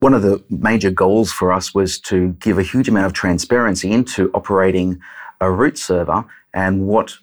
One 0.00 0.12
of 0.12 0.22
the 0.22 0.44
major 0.50 0.90
goals 0.90 1.32
for 1.32 1.52
us 1.52 1.74
was 1.74 1.98
to 2.00 2.32
give 2.40 2.58
a 2.58 2.62
huge 2.62 2.88
amount 2.88 3.06
of 3.06 3.14
transparency 3.14 3.90
into 3.90 4.30
operating 4.34 5.00
a 5.40 5.50
root 5.50 5.78
server 5.78 6.24
and 6.52 6.86
what 6.86 7.16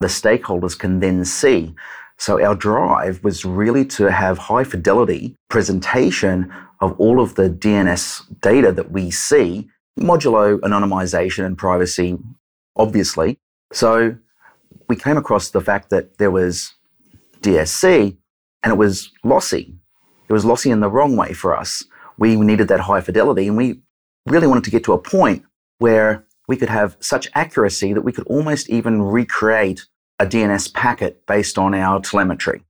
the 0.00 0.08
stakeholders 0.08 0.78
can 0.78 1.00
then 1.00 1.24
see. 1.24 1.74
So 2.18 2.44
our 2.44 2.54
drive 2.54 3.22
was 3.24 3.44
really 3.44 3.84
to 3.86 4.10
have 4.10 4.38
high 4.38 4.64
fidelity 4.64 5.36
presentation 5.48 6.52
of 6.80 6.98
all 7.00 7.20
of 7.20 7.34
the 7.36 7.48
DNS 7.48 8.40
data 8.40 8.72
that 8.72 8.90
we 8.90 9.10
see, 9.10 9.68
modulo 9.98 10.58
anonymization 10.60 11.46
and 11.46 11.56
privacy, 11.56 12.18
obviously. 12.76 13.38
So 13.72 14.16
we 14.88 14.96
came 14.96 15.16
across 15.16 15.50
the 15.50 15.60
fact 15.60 15.90
that 15.90 16.18
there 16.18 16.30
was 16.30 16.74
DSC 17.40 18.16
and 18.62 18.72
it 18.72 18.76
was 18.76 19.10
lossy. 19.24 19.74
It 20.28 20.32
was 20.32 20.44
lossy 20.44 20.70
in 20.70 20.80
the 20.80 20.90
wrong 20.90 21.16
way 21.16 21.32
for 21.32 21.56
us. 21.56 21.84
We 22.18 22.36
needed 22.36 22.68
that 22.68 22.80
high 22.80 23.00
fidelity 23.00 23.48
and 23.48 23.56
we 23.56 23.80
really 24.26 24.46
wanted 24.46 24.64
to 24.64 24.70
get 24.70 24.84
to 24.84 24.92
a 24.92 24.98
point 24.98 25.44
where 25.78 26.24
we 26.48 26.56
could 26.56 26.68
have 26.68 26.96
such 27.00 27.28
accuracy 27.34 27.92
that 27.92 28.02
we 28.02 28.12
could 28.12 28.26
almost 28.26 28.68
even 28.68 29.02
recreate 29.02 29.86
a 30.18 30.26
DNS 30.26 30.74
packet 30.74 31.24
based 31.26 31.58
on 31.58 31.74
our 31.74 32.00
telemetry. 32.00 32.62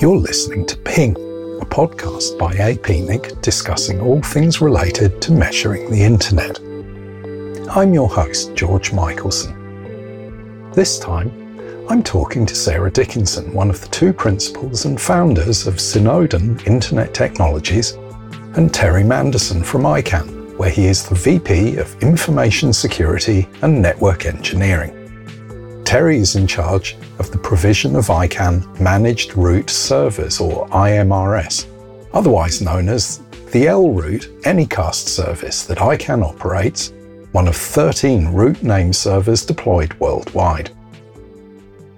You're 0.00 0.16
listening 0.16 0.64
to 0.66 0.76
Ping, 0.78 1.12
a 1.12 1.66
podcast 1.66 2.38
by 2.38 2.54
APNIC 2.54 3.42
discussing 3.42 4.00
all 4.00 4.22
things 4.22 4.60
related 4.60 5.20
to 5.22 5.32
measuring 5.32 5.90
the 5.90 6.02
internet. 6.02 6.69
I'm 7.72 7.94
your 7.94 8.08
host, 8.08 8.56
George 8.56 8.92
Michaelson. 8.92 10.72
This 10.72 10.98
time, 10.98 11.30
I'm 11.88 12.02
talking 12.02 12.44
to 12.44 12.54
Sara 12.56 12.90
Dickinson, 12.90 13.54
one 13.54 13.70
of 13.70 13.80
the 13.80 13.86
two 13.86 14.12
principals 14.12 14.86
and 14.86 15.00
founders 15.00 15.68
of 15.68 15.74
Sinodun 15.76 16.66
Internet 16.66 17.14
Technologies, 17.14 17.92
and 18.56 18.74
Terry 18.74 19.04
Manderson 19.04 19.62
from 19.64 19.82
ICANN, 19.82 20.56
where 20.56 20.68
he 20.68 20.86
is 20.86 21.08
the 21.08 21.14
VP 21.14 21.76
of 21.76 21.94
Information 22.02 22.72
Security 22.72 23.48
and 23.62 23.80
Network 23.80 24.26
Engineering. 24.26 25.84
Terry 25.84 26.18
is 26.18 26.34
in 26.34 26.48
charge 26.48 26.96
of 27.20 27.30
the 27.30 27.38
provision 27.38 27.94
of 27.94 28.08
ICANN 28.08 28.80
Managed 28.80 29.36
Root 29.36 29.70
Servers, 29.70 30.40
or 30.40 30.66
IMRS, 30.70 31.66
otherwise 32.14 32.60
known 32.60 32.88
as 32.88 33.18
the 33.52 33.66
LRoot 33.66 34.26
Anycast 34.42 35.06
service 35.06 35.66
that 35.66 35.78
ICANN 35.78 36.24
operates, 36.24 36.92
one 37.32 37.46
of 37.46 37.56
13 37.56 38.28
root 38.28 38.62
name 38.62 38.92
servers 38.92 39.44
deployed 39.44 39.94
worldwide. 39.94 40.70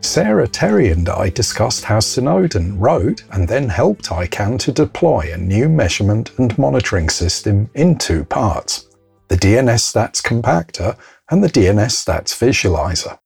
Sara, 0.00 0.48
Terry, 0.48 0.90
and 0.90 1.08
I 1.08 1.30
discussed 1.30 1.84
how 1.84 1.98
Sinodun 1.98 2.74
wrote 2.78 3.22
and 3.30 3.46
then 3.46 3.68
helped 3.68 4.10
ICANN 4.10 4.58
to 4.60 4.72
deploy 4.72 5.30
a 5.32 5.38
new 5.38 5.68
measurement 5.68 6.32
and 6.38 6.58
monitoring 6.58 7.08
system 7.08 7.70
in 7.74 7.96
two 7.96 8.24
parts 8.24 8.88
the 9.28 9.36
DNS 9.38 9.80
Stats 9.80 10.20
Compactor 10.20 10.98
and 11.30 11.42
the 11.42 11.48
DNS 11.48 12.04
Stats 12.04 12.36
Visualizer. 12.36 13.18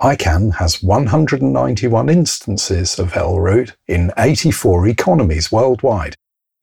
ICANN 0.00 0.54
has 0.54 0.82
191 0.82 2.08
instances 2.08 2.98
of 3.00 3.12
LRoot 3.12 3.72
in 3.88 4.12
84 4.16 4.86
economies 4.86 5.50
worldwide, 5.50 6.14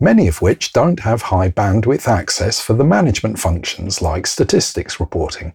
many 0.02 0.30
of 0.30 0.42
which 0.42 0.72
don't 0.72 1.02
have 1.02 1.24
high 1.24 1.50
bandwidth 1.50 2.08
access 2.08 2.62
for 2.62 2.74
the 2.74 2.86
management 2.86 3.38
functions 3.38 4.02
like 4.02 4.26
statistics 4.26 5.00
reporting. 5.00 5.54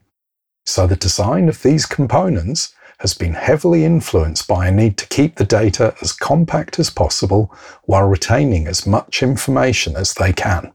So 0.66 0.86
the 0.86 0.96
design 0.96 1.48
of 1.48 1.62
these 1.62 1.86
components 1.86 2.74
has 2.98 3.14
been 3.14 3.34
heavily 3.34 3.84
influenced 3.84 4.46
by 4.46 4.66
a 4.66 4.70
need 4.70 4.98
to 4.98 5.08
keep 5.08 5.36
the 5.36 5.46
data 5.46 5.94
as 6.02 6.12
compact 6.12 6.78
as 6.78 6.90
possible 6.90 7.54
while 7.84 8.06
retaining 8.06 8.66
as 8.66 8.86
much 8.86 9.22
information 9.22 9.96
as 9.96 10.12
they 10.14 10.32
can. 10.32 10.72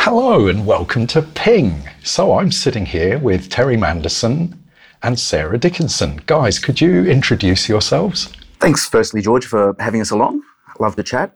Hello 0.00 0.48
and 0.48 0.66
welcome 0.66 1.06
to 1.08 1.22
Ping. 1.22 1.88
So 2.02 2.38
I'm 2.38 2.52
sitting 2.52 2.86
here 2.86 3.18
with 3.18 3.48
Terry 3.48 3.76
Manderson 3.76 4.58
and 5.02 5.18
Sara 5.18 5.56
Dickinson. 5.56 6.20
Guys, 6.26 6.58
could 6.58 6.80
you 6.80 7.04
introduce 7.04 7.68
yourselves? 7.68 8.32
Thanks, 8.58 8.88
firstly, 8.88 9.22
George, 9.22 9.46
for 9.46 9.76
having 9.78 10.00
us 10.00 10.10
along. 10.10 10.42
Love 10.80 10.96
the 10.96 11.02
chat. 11.04 11.32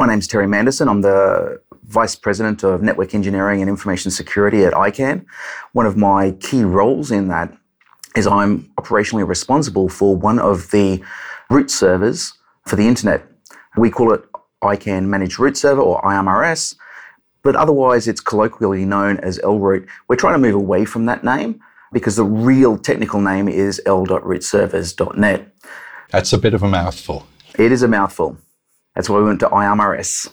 My 0.00 0.06
name's 0.06 0.26
Terry 0.26 0.46
Manderson. 0.46 0.88
I'm 0.88 1.02
the 1.02 1.60
Vice 1.82 2.16
President 2.16 2.64
of 2.64 2.80
Network 2.80 3.14
Engineering 3.14 3.60
and 3.60 3.68
Information 3.68 4.10
Security 4.10 4.64
at 4.64 4.72
ICANN. 4.72 5.26
One 5.72 5.84
of 5.84 5.94
my 5.94 6.30
key 6.40 6.64
roles 6.64 7.10
in 7.10 7.28
that 7.28 7.54
is 8.16 8.26
I'm 8.26 8.62
operationally 8.78 9.28
responsible 9.28 9.90
for 9.90 10.16
one 10.16 10.38
of 10.38 10.70
the 10.70 11.04
root 11.50 11.70
servers 11.70 12.32
for 12.66 12.76
the 12.76 12.88
internet. 12.88 13.26
We 13.76 13.90
call 13.90 14.14
it 14.14 14.24
ICANN 14.64 15.04
Managed 15.04 15.38
Root 15.38 15.58
Server 15.58 15.82
or 15.82 16.00
IMRS, 16.00 16.76
but 17.42 17.54
otherwise 17.54 18.08
it's 18.08 18.22
colloquially 18.22 18.86
known 18.86 19.18
as 19.18 19.38
LRoot. 19.40 19.86
We're 20.08 20.16
trying 20.16 20.32
to 20.32 20.38
move 20.38 20.54
away 20.54 20.86
from 20.86 21.04
that 21.06 21.24
name 21.24 21.60
because 21.92 22.16
the 22.16 22.24
real 22.24 22.78
technical 22.78 23.20
name 23.20 23.50
is 23.50 23.82
l.root-servers.net. 23.84 25.54
That's 26.08 26.32
a 26.32 26.38
bit 26.38 26.54
of 26.54 26.62
a 26.62 26.68
mouthful. 26.68 27.26
It 27.58 27.70
is 27.70 27.82
a 27.82 27.88
mouthful. 27.88 28.38
That's 28.94 29.08
why 29.08 29.18
we 29.18 29.24
went 29.24 29.40
to 29.40 29.48
IMRS. 29.48 30.32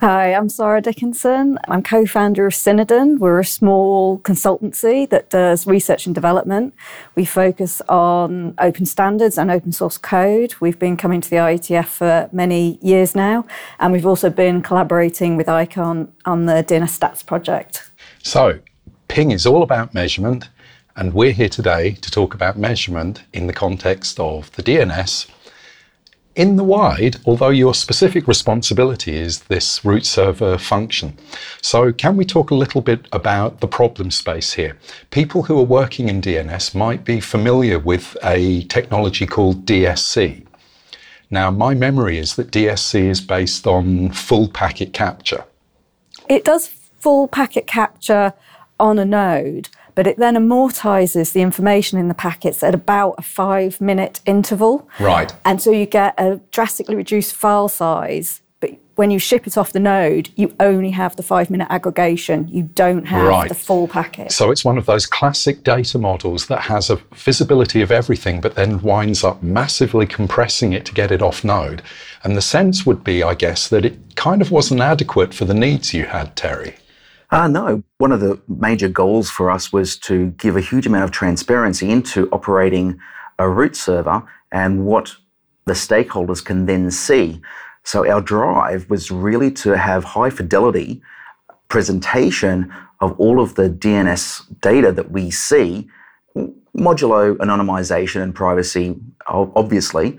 Hi, 0.00 0.32
I'm 0.32 0.48
Sara 0.48 0.80
Dickinson. 0.80 1.58
I'm 1.68 1.82
co 1.82 2.06
founder 2.06 2.46
of 2.46 2.52
Sinodun. 2.54 3.18
We're 3.18 3.40
a 3.40 3.44
small 3.44 4.18
consultancy 4.20 5.08
that 5.10 5.30
does 5.30 5.66
research 5.66 6.06
and 6.06 6.14
development. 6.14 6.72
We 7.16 7.24
focus 7.24 7.82
on 7.88 8.54
open 8.58 8.86
standards 8.86 9.36
and 9.36 9.50
open 9.50 9.72
source 9.72 9.98
code. 9.98 10.54
We've 10.60 10.78
been 10.78 10.96
coming 10.96 11.20
to 11.20 11.28
the 11.28 11.36
IETF 11.36 11.86
for 11.86 12.30
many 12.32 12.78
years 12.80 13.14
now, 13.14 13.46
and 13.78 13.92
we've 13.92 14.06
also 14.06 14.30
been 14.30 14.62
collaborating 14.62 15.36
with 15.36 15.48
ICANN 15.48 16.08
on 16.24 16.46
the 16.46 16.64
DNS 16.64 16.98
Stats 16.98 17.26
project. 17.26 17.90
So, 18.22 18.60
Ping 19.08 19.32
is 19.32 19.44
all 19.44 19.62
about 19.62 19.92
measurement, 19.92 20.48
and 20.96 21.12
we're 21.12 21.32
here 21.32 21.48
today 21.48 21.92
to 21.92 22.10
talk 22.10 22.32
about 22.32 22.56
measurement 22.56 23.24
in 23.32 23.48
the 23.48 23.52
context 23.52 24.20
of 24.20 24.50
the 24.52 24.62
DNS. 24.62 25.28
In 26.36 26.54
the 26.54 26.62
wide, 26.62 27.16
although 27.26 27.50
your 27.50 27.74
specific 27.74 28.28
responsibility 28.28 29.16
is 29.16 29.40
this 29.40 29.84
root 29.84 30.06
server 30.06 30.58
function. 30.58 31.18
So, 31.60 31.92
can 31.92 32.16
we 32.16 32.24
talk 32.24 32.52
a 32.52 32.54
little 32.54 32.80
bit 32.80 33.08
about 33.12 33.60
the 33.60 33.66
problem 33.66 34.12
space 34.12 34.52
here? 34.52 34.78
People 35.10 35.42
who 35.42 35.58
are 35.58 35.64
working 35.64 36.08
in 36.08 36.22
DNS 36.22 36.72
might 36.72 37.04
be 37.04 37.18
familiar 37.18 37.80
with 37.80 38.16
a 38.22 38.62
technology 38.64 39.26
called 39.26 39.66
DSC. 39.66 40.46
Now, 41.30 41.50
my 41.50 41.74
memory 41.74 42.18
is 42.18 42.36
that 42.36 42.52
DSC 42.52 43.08
is 43.08 43.20
based 43.20 43.66
on 43.66 44.10
full 44.10 44.48
packet 44.48 44.92
capture. 44.92 45.44
It 46.28 46.44
does 46.44 46.68
full 47.00 47.26
packet 47.26 47.66
capture 47.66 48.34
on 48.78 49.00
a 49.00 49.04
node, 49.04 49.68
but 50.00 50.06
it 50.06 50.16
then 50.16 50.34
amortizes 50.34 51.34
the 51.34 51.42
information 51.42 51.98
in 51.98 52.08
the 52.08 52.14
packets 52.14 52.62
at 52.62 52.74
about 52.74 53.16
a 53.18 53.22
five 53.22 53.78
minute 53.82 54.22
interval. 54.24 54.88
Right. 54.98 55.30
And 55.44 55.60
so 55.60 55.70
you 55.70 55.84
get 55.84 56.14
a 56.16 56.40
drastically 56.52 56.96
reduced 56.96 57.34
file 57.34 57.68
size. 57.68 58.40
But 58.60 58.78
when 58.94 59.10
you 59.10 59.18
ship 59.18 59.46
it 59.46 59.58
off 59.58 59.74
the 59.74 59.78
node, 59.78 60.30
you 60.36 60.56
only 60.58 60.92
have 60.92 61.16
the 61.16 61.22
five 61.22 61.50
minute 61.50 61.66
aggregation. 61.68 62.48
You 62.48 62.62
don't 62.62 63.04
have 63.08 63.28
right. 63.28 63.46
the 63.50 63.54
full 63.54 63.88
packet. 63.88 64.32
So 64.32 64.50
it's 64.50 64.64
one 64.64 64.78
of 64.78 64.86
those 64.86 65.04
classic 65.04 65.64
data 65.64 65.98
models 65.98 66.46
that 66.46 66.62
has 66.62 66.88
a 66.88 66.96
visibility 67.12 67.82
of 67.82 67.92
everything, 67.92 68.40
but 68.40 68.54
then 68.54 68.80
winds 68.80 69.22
up 69.22 69.42
massively 69.42 70.06
compressing 70.06 70.72
it 70.72 70.86
to 70.86 70.94
get 70.94 71.10
it 71.10 71.20
off 71.20 71.44
node. 71.44 71.82
And 72.24 72.38
the 72.38 72.40
sense 72.40 72.86
would 72.86 73.04
be, 73.04 73.22
I 73.22 73.34
guess, 73.34 73.68
that 73.68 73.84
it 73.84 74.16
kind 74.16 74.40
of 74.40 74.50
wasn't 74.50 74.80
adequate 74.80 75.34
for 75.34 75.44
the 75.44 75.52
needs 75.52 75.92
you 75.92 76.06
had, 76.06 76.36
Terry. 76.36 76.76
Uh, 77.30 77.46
no. 77.46 77.82
One 77.98 78.12
of 78.12 78.20
the 78.20 78.40
major 78.48 78.88
goals 78.88 79.30
for 79.30 79.50
us 79.50 79.72
was 79.72 79.96
to 79.98 80.30
give 80.32 80.56
a 80.56 80.60
huge 80.60 80.86
amount 80.86 81.04
of 81.04 81.12
transparency 81.12 81.90
into 81.90 82.28
operating 82.32 82.98
a 83.38 83.48
root 83.48 83.76
server 83.76 84.22
and 84.50 84.84
what 84.84 85.14
the 85.66 85.74
stakeholders 85.74 86.44
can 86.44 86.66
then 86.66 86.90
see. 86.90 87.40
So 87.84 88.10
our 88.10 88.20
drive 88.20 88.90
was 88.90 89.10
really 89.10 89.50
to 89.52 89.76
have 89.76 90.02
high 90.04 90.30
fidelity 90.30 91.02
presentation 91.68 92.72
of 93.00 93.18
all 93.18 93.40
of 93.40 93.54
the 93.54 93.70
DNS 93.70 94.60
data 94.60 94.90
that 94.92 95.12
we 95.12 95.30
see, 95.30 95.88
modulo 96.76 97.36
anonymization 97.36 98.22
and 98.22 98.34
privacy, 98.34 98.96
obviously. 99.28 100.18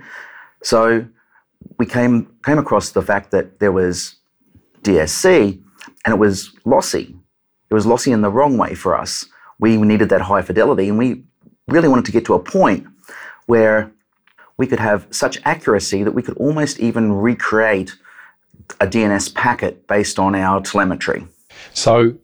So 0.63 1.05
we 1.77 1.85
came, 1.85 2.33
came 2.43 2.57
across 2.57 2.91
the 2.91 3.01
fact 3.01 3.31
that 3.31 3.59
there 3.59 3.71
was 3.71 4.15
DSC 4.83 5.60
and 6.05 6.13
it 6.13 6.17
was 6.17 6.51
lossy. 6.65 7.15
It 7.69 7.73
was 7.73 7.85
lossy 7.85 8.11
in 8.11 8.21
the 8.21 8.29
wrong 8.29 8.57
way 8.57 8.73
for 8.73 8.97
us. 8.97 9.25
We 9.59 9.77
needed 9.77 10.09
that 10.09 10.21
high 10.21 10.41
fidelity, 10.41 10.89
and 10.89 10.97
we 10.97 11.23
really 11.67 11.87
wanted 11.87 12.05
to 12.05 12.11
get 12.11 12.25
to 12.25 12.33
a 12.33 12.39
point 12.39 12.87
where 13.45 13.91
we 14.57 14.67
could 14.67 14.79
have 14.79 15.07
such 15.11 15.39
accuracy 15.45 16.03
that 16.03 16.11
we 16.11 16.21
could 16.21 16.37
almost 16.37 16.79
even 16.79 17.13
recreate 17.13 17.95
a 18.79 18.87
DNS 18.87 19.33
packet 19.33 19.87
based 19.87 20.19
on 20.19 20.35
our 20.35 20.61
telemetry. 20.61 21.27
So, 21.73 22.15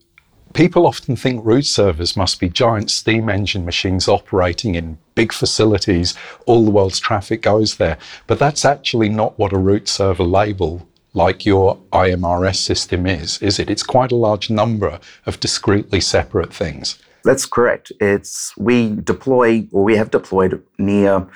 People 0.54 0.88
often 0.88 1.16
think 1.16 1.46
root 1.46 1.66
servers 1.66 2.18
must 2.18 2.40
be 2.40 2.50
giant 2.50 2.90
steam 2.90 3.30
engine 3.30 3.64
machines 3.64 4.08
operating 4.08 4.74
in 4.74 4.98
big 5.14 5.32
facilities, 5.32 6.16
all 6.48 6.66
the 6.66 6.72
world's 6.72 7.00
traffic 7.00 7.44
goes 7.44 7.78
there. 7.78 7.98
But 8.26 8.40
that's 8.40 8.66
actually 8.66 9.10
not 9.10 9.38
what 9.38 9.54
a 9.54 9.58
root 9.58 9.88
server 9.88 10.24
label 10.24 10.88
like 11.18 11.46
your 11.46 11.78
IMRS 11.92 12.58
system 12.58 13.08
is, 13.08 13.42
is 13.42 13.58
it? 13.60 13.70
It's 13.70 13.84
quite 13.84 14.12
a 14.12 14.16
large 14.16 14.50
number 14.50 15.00
of 15.26 15.40
discretely 15.40 16.00
separate 16.00 16.54
things. 16.54 17.00
That's 17.24 17.46
correct. 17.46 17.92
It's 18.00 18.56
we 18.58 18.96
deploy 19.04 19.68
or 19.72 19.84
we 19.84 19.98
have 19.98 20.12
deployed 20.12 20.64
near 20.78 21.28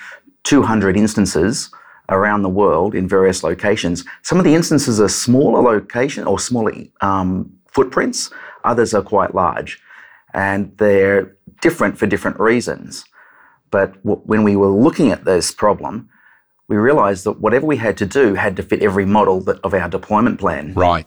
200 0.44 0.96
instances 0.96 1.68
around 2.08 2.42
the 2.42 2.48
world 2.48 2.94
in 2.94 3.08
various 3.08 3.42
locations. 3.42 4.04
Some 4.22 4.38
of 4.38 4.44
the 4.44 4.54
instances 4.54 5.00
are 5.00 5.08
smaller 5.08 5.60
location 5.60 6.24
or 6.24 6.38
smaller 6.38 6.74
um, 7.00 7.50
footprints. 7.66 8.30
Others 8.64 8.94
are 8.94 9.02
quite 9.02 9.34
large, 9.34 9.80
and 10.32 10.72
they're 10.78 11.36
different 11.60 11.98
for 11.98 12.06
different 12.06 12.38
reasons. 12.38 13.04
But 13.70 14.00
w- 14.04 14.22
when 14.24 14.44
we 14.44 14.54
were 14.54 14.68
looking 14.68 15.10
at 15.10 15.24
this 15.24 15.50
problem, 15.50 16.08
we 16.68 16.76
realized 16.76 17.24
that 17.24 17.40
whatever 17.40 17.66
we 17.66 17.76
had 17.76 17.96
to 17.98 18.06
do 18.06 18.34
had 18.34 18.56
to 18.56 18.62
fit 18.62 18.82
every 18.82 19.04
model 19.04 19.40
that, 19.42 19.60
of 19.60 19.74
our 19.74 19.88
deployment 19.88 20.40
plan. 20.40 20.74
Right. 20.74 21.06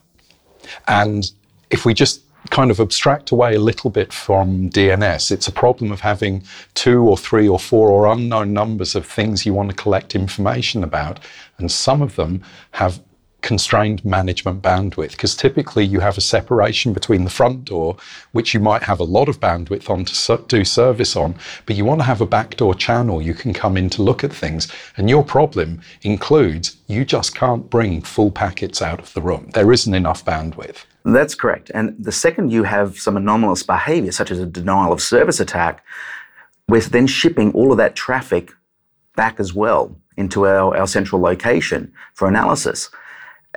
And 0.88 1.32
if 1.70 1.86
we 1.86 1.94
just 1.94 2.22
kind 2.52 2.70
of 2.70 2.80
abstract 2.80 3.32
away 3.32 3.56
a 3.56 3.60
little 3.60 3.90
bit 3.90 4.14
from 4.14 4.70
DNS, 4.70 5.32
it's 5.32 5.48
a 5.48 5.52
problem 5.52 5.92
of 5.92 6.02
having 6.02 6.44
two 6.74 7.02
or 7.02 7.18
three 7.18 7.48
or 7.48 7.60
four 7.60 7.90
or 7.90 8.06
unknown 8.12 8.54
numbers 8.54 8.96
of 8.96 9.06
things 9.06 9.46
you 9.46 9.54
want 9.54 9.70
to 9.70 9.76
collect 9.76 10.16
information 10.16 10.84
about. 10.84 11.20
And 11.58 11.72
some 11.72 12.02
of 12.02 12.16
them 12.16 12.44
have 12.72 13.02
constrained 13.46 14.04
management 14.04 14.60
bandwidth 14.60 15.12
because 15.12 15.36
typically 15.36 15.86
you 15.86 16.00
have 16.00 16.18
a 16.18 16.22
separation 16.22 16.94
between 16.94 17.24
the 17.24 17.30
front 17.30 17.64
door, 17.64 17.96
which 18.32 18.56
you 18.56 18.60
might 18.60 18.82
have 18.82 19.00
a 19.00 19.04
lot 19.04 19.30
of 19.30 19.40
bandwidth 19.40 19.88
on 19.88 20.04
to 20.04 20.44
do 20.48 20.66
service 20.66 21.16
on, 21.16 21.36
but 21.68 21.76
you 21.76 21.86
want 21.86 22.00
to 22.00 22.06
have 22.06 22.22
a 22.22 22.26
backdoor 22.26 22.74
channel 22.74 23.22
you 23.22 23.36
can 23.36 23.54
come 23.54 23.78
in 23.78 23.88
to 23.88 24.02
look 24.02 24.24
at 24.24 24.34
things. 24.34 24.68
And 24.98 25.12
your 25.12 25.24
problem 25.24 25.80
includes 26.02 26.78
you 26.88 27.06
just 27.06 27.36
can't 27.36 27.70
bring 27.70 28.02
full 28.02 28.32
packets 28.32 28.82
out 28.82 29.00
of 29.00 29.14
the 29.14 29.22
room. 29.22 29.52
There 29.54 29.72
isn't 29.72 29.94
enough 29.94 30.26
bandwidth. 30.26 30.84
That's 31.04 31.36
correct. 31.36 31.70
And 31.76 31.96
the 32.00 32.12
second 32.12 32.52
you 32.52 32.64
have 32.64 32.98
some 32.98 33.16
anomalous 33.16 33.62
behavior, 33.62 34.12
such 34.12 34.32
as 34.32 34.40
a 34.40 34.48
denial 34.48 34.92
of 34.92 35.02
service 35.02 35.40
attack, 35.40 35.86
we're 36.68 36.82
then 36.82 37.06
shipping 37.06 37.54
all 37.54 37.72
of 37.72 37.78
that 37.78 37.96
traffic 37.96 38.52
back 39.16 39.40
as 39.40 39.54
well 39.54 39.96
into 40.18 40.48
our, 40.48 40.76
our 40.76 40.88
central 40.88 41.22
location 41.22 41.94
for 42.16 42.28
analysis. 42.28 42.90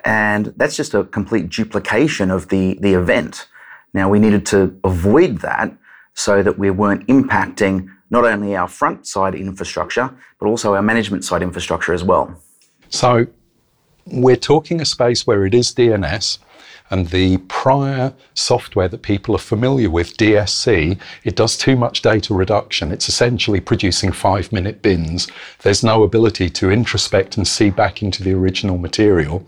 And 0.04 0.52
that's 0.56 0.76
just 0.76 0.94
a 0.94 1.04
complete 1.04 1.48
duplication 1.48 2.30
of 2.30 2.48
the, 2.48 2.78
the 2.80 2.94
event. 2.94 3.48
Now, 3.94 4.08
we 4.08 4.18
needed 4.18 4.46
to 4.46 4.78
avoid 4.84 5.38
that 5.38 5.72
so 6.14 6.42
that 6.42 6.58
we 6.58 6.70
weren't 6.70 7.06
impacting 7.06 7.88
not 8.10 8.24
only 8.24 8.56
our 8.56 8.68
front 8.68 9.06
side 9.06 9.34
infrastructure, 9.34 10.14
but 10.38 10.46
also 10.46 10.74
our 10.74 10.82
management 10.82 11.24
side 11.24 11.42
infrastructure 11.42 11.92
as 11.92 12.02
well. 12.02 12.40
So, 12.88 13.26
we're 14.06 14.36
talking 14.36 14.80
a 14.80 14.84
space 14.86 15.26
where 15.26 15.44
it 15.44 15.54
is 15.54 15.72
DNS, 15.74 16.38
and 16.90 17.08
the 17.08 17.38
prior 17.48 18.14
software 18.34 18.88
that 18.88 19.02
people 19.02 19.34
are 19.34 19.38
familiar 19.38 19.90
with, 19.90 20.16
DSC, 20.16 20.98
it 21.24 21.36
does 21.36 21.56
too 21.56 21.76
much 21.76 22.02
data 22.02 22.32
reduction. 22.32 22.92
It's 22.92 23.08
essentially 23.08 23.60
producing 23.60 24.12
five 24.12 24.52
minute 24.52 24.80
bins. 24.82 25.28
There's 25.62 25.84
no 25.84 26.02
ability 26.02 26.50
to 26.50 26.70
introspect 26.70 27.36
and 27.36 27.46
see 27.46 27.70
back 27.70 28.02
into 28.02 28.22
the 28.22 28.32
original 28.32 28.78
material. 28.78 29.46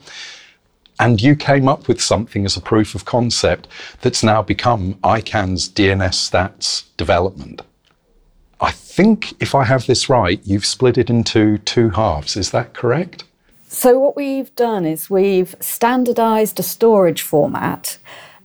And 1.01 1.21
you 1.21 1.35
came 1.35 1.67
up 1.67 1.89
with 1.89 2.01
something 2.01 2.45
as 2.45 2.59
a 2.59 2.61
proof 2.61 2.95
of 2.95 3.07
concept 3.07 3.67
that's 4.03 4.23
now 4.23 4.43
become 4.43 4.95
ICANN's 5.03 5.67
DNS 5.67 6.13
stats 6.13 6.85
development. 6.99 7.63
I 8.61 8.71
think 8.71 9.33
if 9.41 9.55
I 9.55 9.65
have 9.65 9.87
this 9.87 10.11
right, 10.11 10.39
you've 10.45 10.67
split 10.67 10.99
it 10.99 11.09
into 11.09 11.57
two 11.59 11.89
halves. 11.89 12.37
Is 12.37 12.51
that 12.51 12.75
correct? 12.75 13.25
So, 13.67 13.99
what 13.99 14.15
we've 14.15 14.55
done 14.57 14.85
is 14.85 15.09
we've 15.09 15.55
standardized 15.59 16.61
a 16.61 16.63
storage 16.63 17.23
format, 17.23 17.97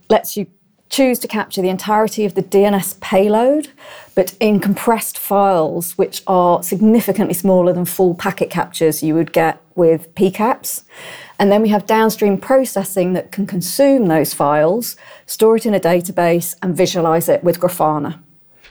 lets 0.10 0.38
you 0.38 0.48
choose 0.90 1.20
to 1.20 1.28
capture 1.28 1.62
the 1.62 1.68
entirety 1.68 2.24
of 2.24 2.36
the 2.36 2.44
DNS 2.44 3.02
payload, 3.02 3.68
but 4.14 4.34
in 4.40 4.62
compressed 4.62 5.18
files, 5.18 5.98
which 5.98 6.24
are 6.26 6.64
significantly 6.64 7.34
smaller 7.34 7.74
than 7.74 7.84
full 7.84 8.16
packet 8.16 8.50
captures 8.50 9.04
you 9.04 9.14
would 9.14 9.34
get 9.34 9.62
with 9.76 10.14
PCAPs. 10.16 10.84
And 11.38 11.52
then 11.52 11.62
we 11.62 11.70
have 11.70 11.86
downstream 11.86 12.38
processing 12.38 13.14
that 13.14 13.32
can 13.32 13.46
consume 13.46 14.08
those 14.08 14.34
files, 14.34 14.96
store 15.26 15.58
it 15.58 15.66
in 15.66 15.74
a 15.74 15.80
database, 15.80 16.56
and 16.62 16.76
visualize 16.76 17.28
it 17.28 17.44
with 17.44 17.60
Grafana. 17.60 18.20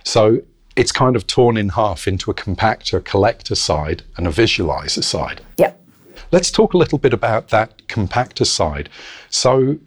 So 0.03 0.41
it's 0.77 0.93
kind 0.93 1.17
of 1.17 1.27
torn 1.27 1.57
in 1.57 1.71
half 1.71 2.09
into 2.09 2.31
a 2.31 2.35
compactor 2.35 3.05
collector 3.05 3.55
side 3.55 4.03
and 4.17 4.27
a 4.27 4.31
visualizer 4.31 5.05
side. 5.05 5.41
Yep. 5.59 5.81
Let's 6.33 6.51
talk 6.51 6.75
a 6.75 6.79
little 6.79 6.99
bit 6.99 7.13
about 7.13 7.49
that 7.49 7.87
compactor 7.87 8.47
side. 8.47 8.89
So, 9.31 9.79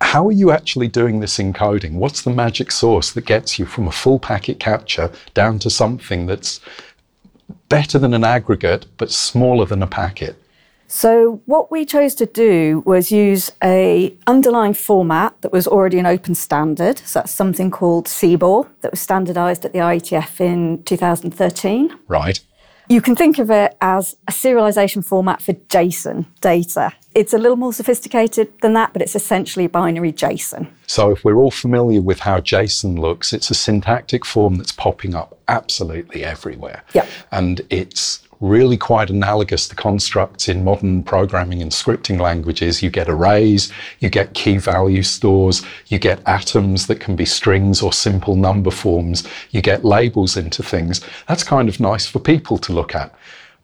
how 0.00 0.26
are 0.26 0.32
you 0.32 0.50
actually 0.50 0.88
doing 0.88 1.20
this 1.20 1.38
encoding? 1.38 1.94
What's 1.94 2.22
the 2.22 2.30
magic 2.30 2.72
sauce 2.72 3.12
that 3.12 3.24
gets 3.24 3.58
you 3.58 3.66
from 3.66 3.86
a 3.86 3.92
full 3.92 4.18
packet 4.18 4.58
capture 4.58 5.12
down 5.32 5.60
to 5.60 5.70
something 5.70 6.26
that's 6.26 6.60
better 7.68 7.98
than 7.98 8.12
an 8.12 8.24
aggregate 8.24 8.86
but 8.96 9.10
smaller 9.10 9.64
than 9.64 9.82
a 9.82 9.86
packet? 9.86 10.41
So 10.94 11.40
what 11.46 11.70
we 11.70 11.86
chose 11.86 12.14
to 12.16 12.26
do 12.26 12.82
was 12.84 13.10
use 13.10 13.50
a 13.64 14.14
underlying 14.26 14.74
format 14.74 15.40
that 15.40 15.50
was 15.50 15.66
already 15.66 15.98
an 15.98 16.04
open 16.04 16.34
standard. 16.34 16.98
So 16.98 17.20
that's 17.20 17.32
something 17.32 17.70
called 17.70 18.08
CBOR 18.08 18.68
that 18.82 18.90
was 18.90 19.00
standardized 19.00 19.64
at 19.64 19.72
the 19.72 19.78
IETF 19.78 20.38
in 20.38 20.82
2013. 20.82 21.98
Right. 22.08 22.38
You 22.90 23.00
can 23.00 23.16
think 23.16 23.38
of 23.38 23.50
it 23.50 23.74
as 23.80 24.16
a 24.28 24.32
serialization 24.32 25.02
format 25.02 25.40
for 25.40 25.54
JSON 25.54 26.26
data. 26.42 26.92
It's 27.14 27.32
a 27.32 27.38
little 27.38 27.56
more 27.56 27.72
sophisticated 27.72 28.52
than 28.60 28.74
that, 28.74 28.92
but 28.92 29.00
it's 29.00 29.16
essentially 29.16 29.68
binary 29.68 30.12
JSON. 30.12 30.66
So, 30.86 31.10
if 31.12 31.24
we're 31.24 31.36
all 31.36 31.50
familiar 31.50 32.02
with 32.02 32.20
how 32.20 32.40
JSON 32.40 32.98
looks, 32.98 33.32
it's 33.32 33.50
a 33.50 33.54
syntactic 33.54 34.26
form 34.26 34.56
that's 34.56 34.72
popping 34.72 35.14
up 35.14 35.38
absolutely 35.48 36.22
everywhere. 36.22 36.82
Yep. 36.92 37.08
And 37.30 37.62
it's 37.70 38.28
really 38.42 38.76
quite 38.76 39.08
analogous 39.08 39.68
to 39.68 39.76
constructs 39.76 40.48
in 40.48 40.64
modern 40.64 41.02
programming 41.02 41.62
and 41.62 41.70
scripting 41.70 42.20
languages. 42.20 42.82
You 42.82 42.90
get 42.90 43.08
arrays, 43.08 43.72
you 44.00 44.10
get 44.10 44.34
key 44.34 44.58
value 44.58 45.04
stores, 45.04 45.62
you 45.86 45.98
get 46.00 46.20
atoms 46.26 46.88
that 46.88 46.98
can 47.00 47.14
be 47.14 47.24
strings 47.24 47.80
or 47.80 47.92
simple 47.92 48.34
number 48.34 48.72
forms, 48.72 49.26
you 49.52 49.62
get 49.62 49.84
labels 49.84 50.36
into 50.36 50.62
things. 50.62 51.00
That's 51.28 51.44
kind 51.44 51.68
of 51.68 51.78
nice 51.78 52.06
for 52.06 52.18
people 52.18 52.58
to 52.58 52.72
look 52.72 52.96
at. 52.96 53.14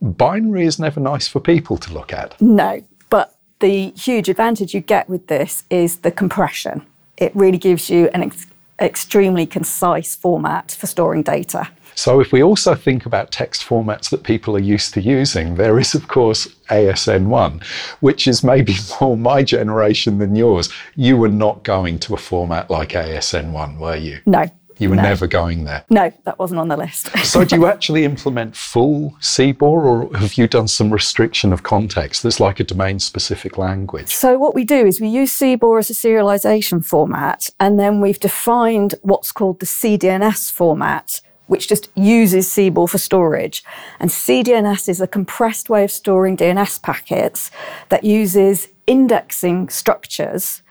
Binary 0.00 0.64
is 0.64 0.78
never 0.78 1.00
nice 1.00 1.26
for 1.26 1.40
people 1.40 1.76
to 1.78 1.92
look 1.92 2.12
at. 2.12 2.40
No, 2.40 2.80
but 3.11 3.35
the 3.58 3.90
huge 3.90 4.28
advantage 4.28 4.75
you 4.75 4.80
get 4.80 5.08
with 5.08 5.26
this 5.26 5.64
is 5.70 5.99
the 5.99 6.12
compression. 6.12 6.87
It 7.16 7.35
really 7.35 7.58
gives 7.58 7.90
you 7.90 8.08
an 8.14 8.23
ex- 8.23 8.47
extremely 8.80 9.44
concise 9.44 10.14
format 10.14 10.70
for 10.70 10.87
storing 10.87 11.25
data. 11.25 11.68
So, 11.98 12.20
if 12.20 12.30
we 12.30 12.44
also 12.44 12.76
think 12.76 13.06
about 13.06 13.32
text 13.32 13.66
formats 13.66 14.08
that 14.10 14.22
people 14.22 14.54
are 14.54 14.60
used 14.60 14.94
to 14.94 15.00
using, 15.00 15.56
there 15.56 15.80
is, 15.80 15.96
of 15.96 16.06
course, 16.06 16.46
ASN1, 16.70 17.60
which 17.98 18.28
is 18.28 18.44
maybe 18.44 18.76
more 19.00 19.16
my 19.16 19.42
generation 19.42 20.18
than 20.18 20.36
yours. 20.36 20.68
You 20.94 21.16
were 21.16 21.28
not 21.28 21.64
going 21.64 21.98
to 21.98 22.14
a 22.14 22.16
format 22.16 22.70
like 22.70 22.90
ASN1, 22.90 23.78
were 23.78 23.96
you? 23.96 24.20
No. 24.26 24.44
You 24.78 24.90
were 24.90 24.94
no. 24.94 25.02
never 25.02 25.26
going 25.26 25.64
there. 25.64 25.84
No, 25.90 26.12
that 26.22 26.38
wasn't 26.38 26.60
on 26.60 26.68
the 26.68 26.76
list. 26.76 27.08
so, 27.24 27.44
do 27.44 27.56
you 27.56 27.66
actually 27.66 28.04
implement 28.04 28.54
full 28.54 29.16
CBOR, 29.20 29.62
or 29.62 30.18
have 30.18 30.34
you 30.34 30.46
done 30.46 30.68
some 30.68 30.92
restriction 30.92 31.52
of 31.52 31.64
context 31.64 32.22
that's 32.22 32.38
like 32.38 32.60
a 32.60 32.64
domain 32.64 33.00
specific 33.00 33.58
language? 33.58 34.14
So, 34.14 34.38
what 34.38 34.54
we 34.54 34.64
do 34.64 34.86
is 34.86 35.00
we 35.00 35.08
use 35.08 35.36
CBOR 35.36 35.80
as 35.80 35.90
a 35.90 35.94
serialization 35.94 36.84
format, 36.84 37.50
and 37.58 37.76
then 37.80 38.00
we've 38.00 38.20
defined 38.20 38.94
what's 39.02 39.32
called 39.32 39.58
the 39.58 39.66
CDNS 39.66 40.52
format, 40.52 41.22
which 41.48 41.68
just 41.68 41.90
uses 41.96 42.46
CBOR 42.48 42.88
for 42.88 42.98
storage. 42.98 43.64
And 43.98 44.10
CDNS 44.10 44.88
is 44.88 45.00
a 45.00 45.06
compressed 45.06 45.68
way 45.68 45.82
of 45.82 45.90
storing 45.90 46.36
DNS 46.36 46.80
packets 46.80 47.50
that 47.88 48.04
uses 48.04 48.68
indexing 48.86 49.68
structures 49.68 50.62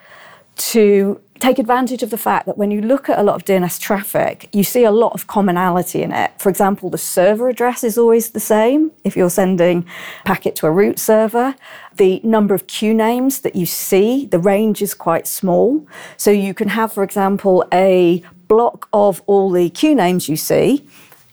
to 0.57 1.21
take 1.39 1.59
advantage 1.59 2.01
of 2.01 2.09
the 2.09 2.17
fact 2.17 2.47
that 2.47 2.57
when 2.57 2.71
you 2.71 2.81
look 2.81 3.09
at 3.09 3.19
a 3.19 3.23
lot 3.23 3.35
of 3.35 3.45
DNS 3.45 3.79
traffic, 3.79 4.49
you 4.53 4.63
see 4.63 4.83
a 4.83 4.91
lot 4.91 5.13
of 5.13 5.27
commonality 5.27 6.01
in 6.01 6.11
it. 6.11 6.31
For 6.39 6.49
example, 6.49 6.89
the 6.89 6.97
server 6.97 7.47
address 7.47 7.83
is 7.83 7.97
always 7.97 8.31
the 8.31 8.39
same 8.39 8.91
if 9.03 9.15
you're 9.15 9.29
sending 9.29 9.85
a 10.21 10.23
packet 10.23 10.55
to 10.57 10.67
a 10.67 10.71
root 10.71 10.97
server. 10.97 11.55
The 11.95 12.21
number 12.23 12.55
of 12.55 12.65
QNAMEs 12.65 13.43
that 13.43 13.55
you 13.55 13.67
see, 13.67 14.25
the 14.25 14.39
range 14.39 14.81
is 14.81 14.95
quite 14.95 15.27
small. 15.27 15.87
So 16.17 16.31
you 16.31 16.53
can 16.53 16.69
have, 16.69 16.91
for 16.91 17.03
example, 17.03 17.63
a 17.71 18.23
block 18.47 18.87
of 18.93 19.21
all 19.25 19.49
the 19.51 19.69
QNAMEs 19.69 20.27
you 20.27 20.37
see, 20.37 20.87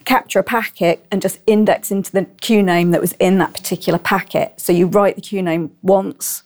capture 0.05 0.39
a 0.39 0.45
packet 0.45 1.05
and 1.11 1.23
just 1.23 1.41
index 1.47 1.91
into 1.91 2.13
the 2.13 2.23
QNAME 2.43 2.93
that 2.93 3.01
was 3.01 3.13
in 3.13 3.39
that 3.39 3.55
particular 3.55 3.99
packet. 3.99 4.61
So 4.61 4.73
you 4.73 4.87
write 4.87 5.17
the 5.17 5.23
QNAME 5.23 5.71
once, 5.83 6.43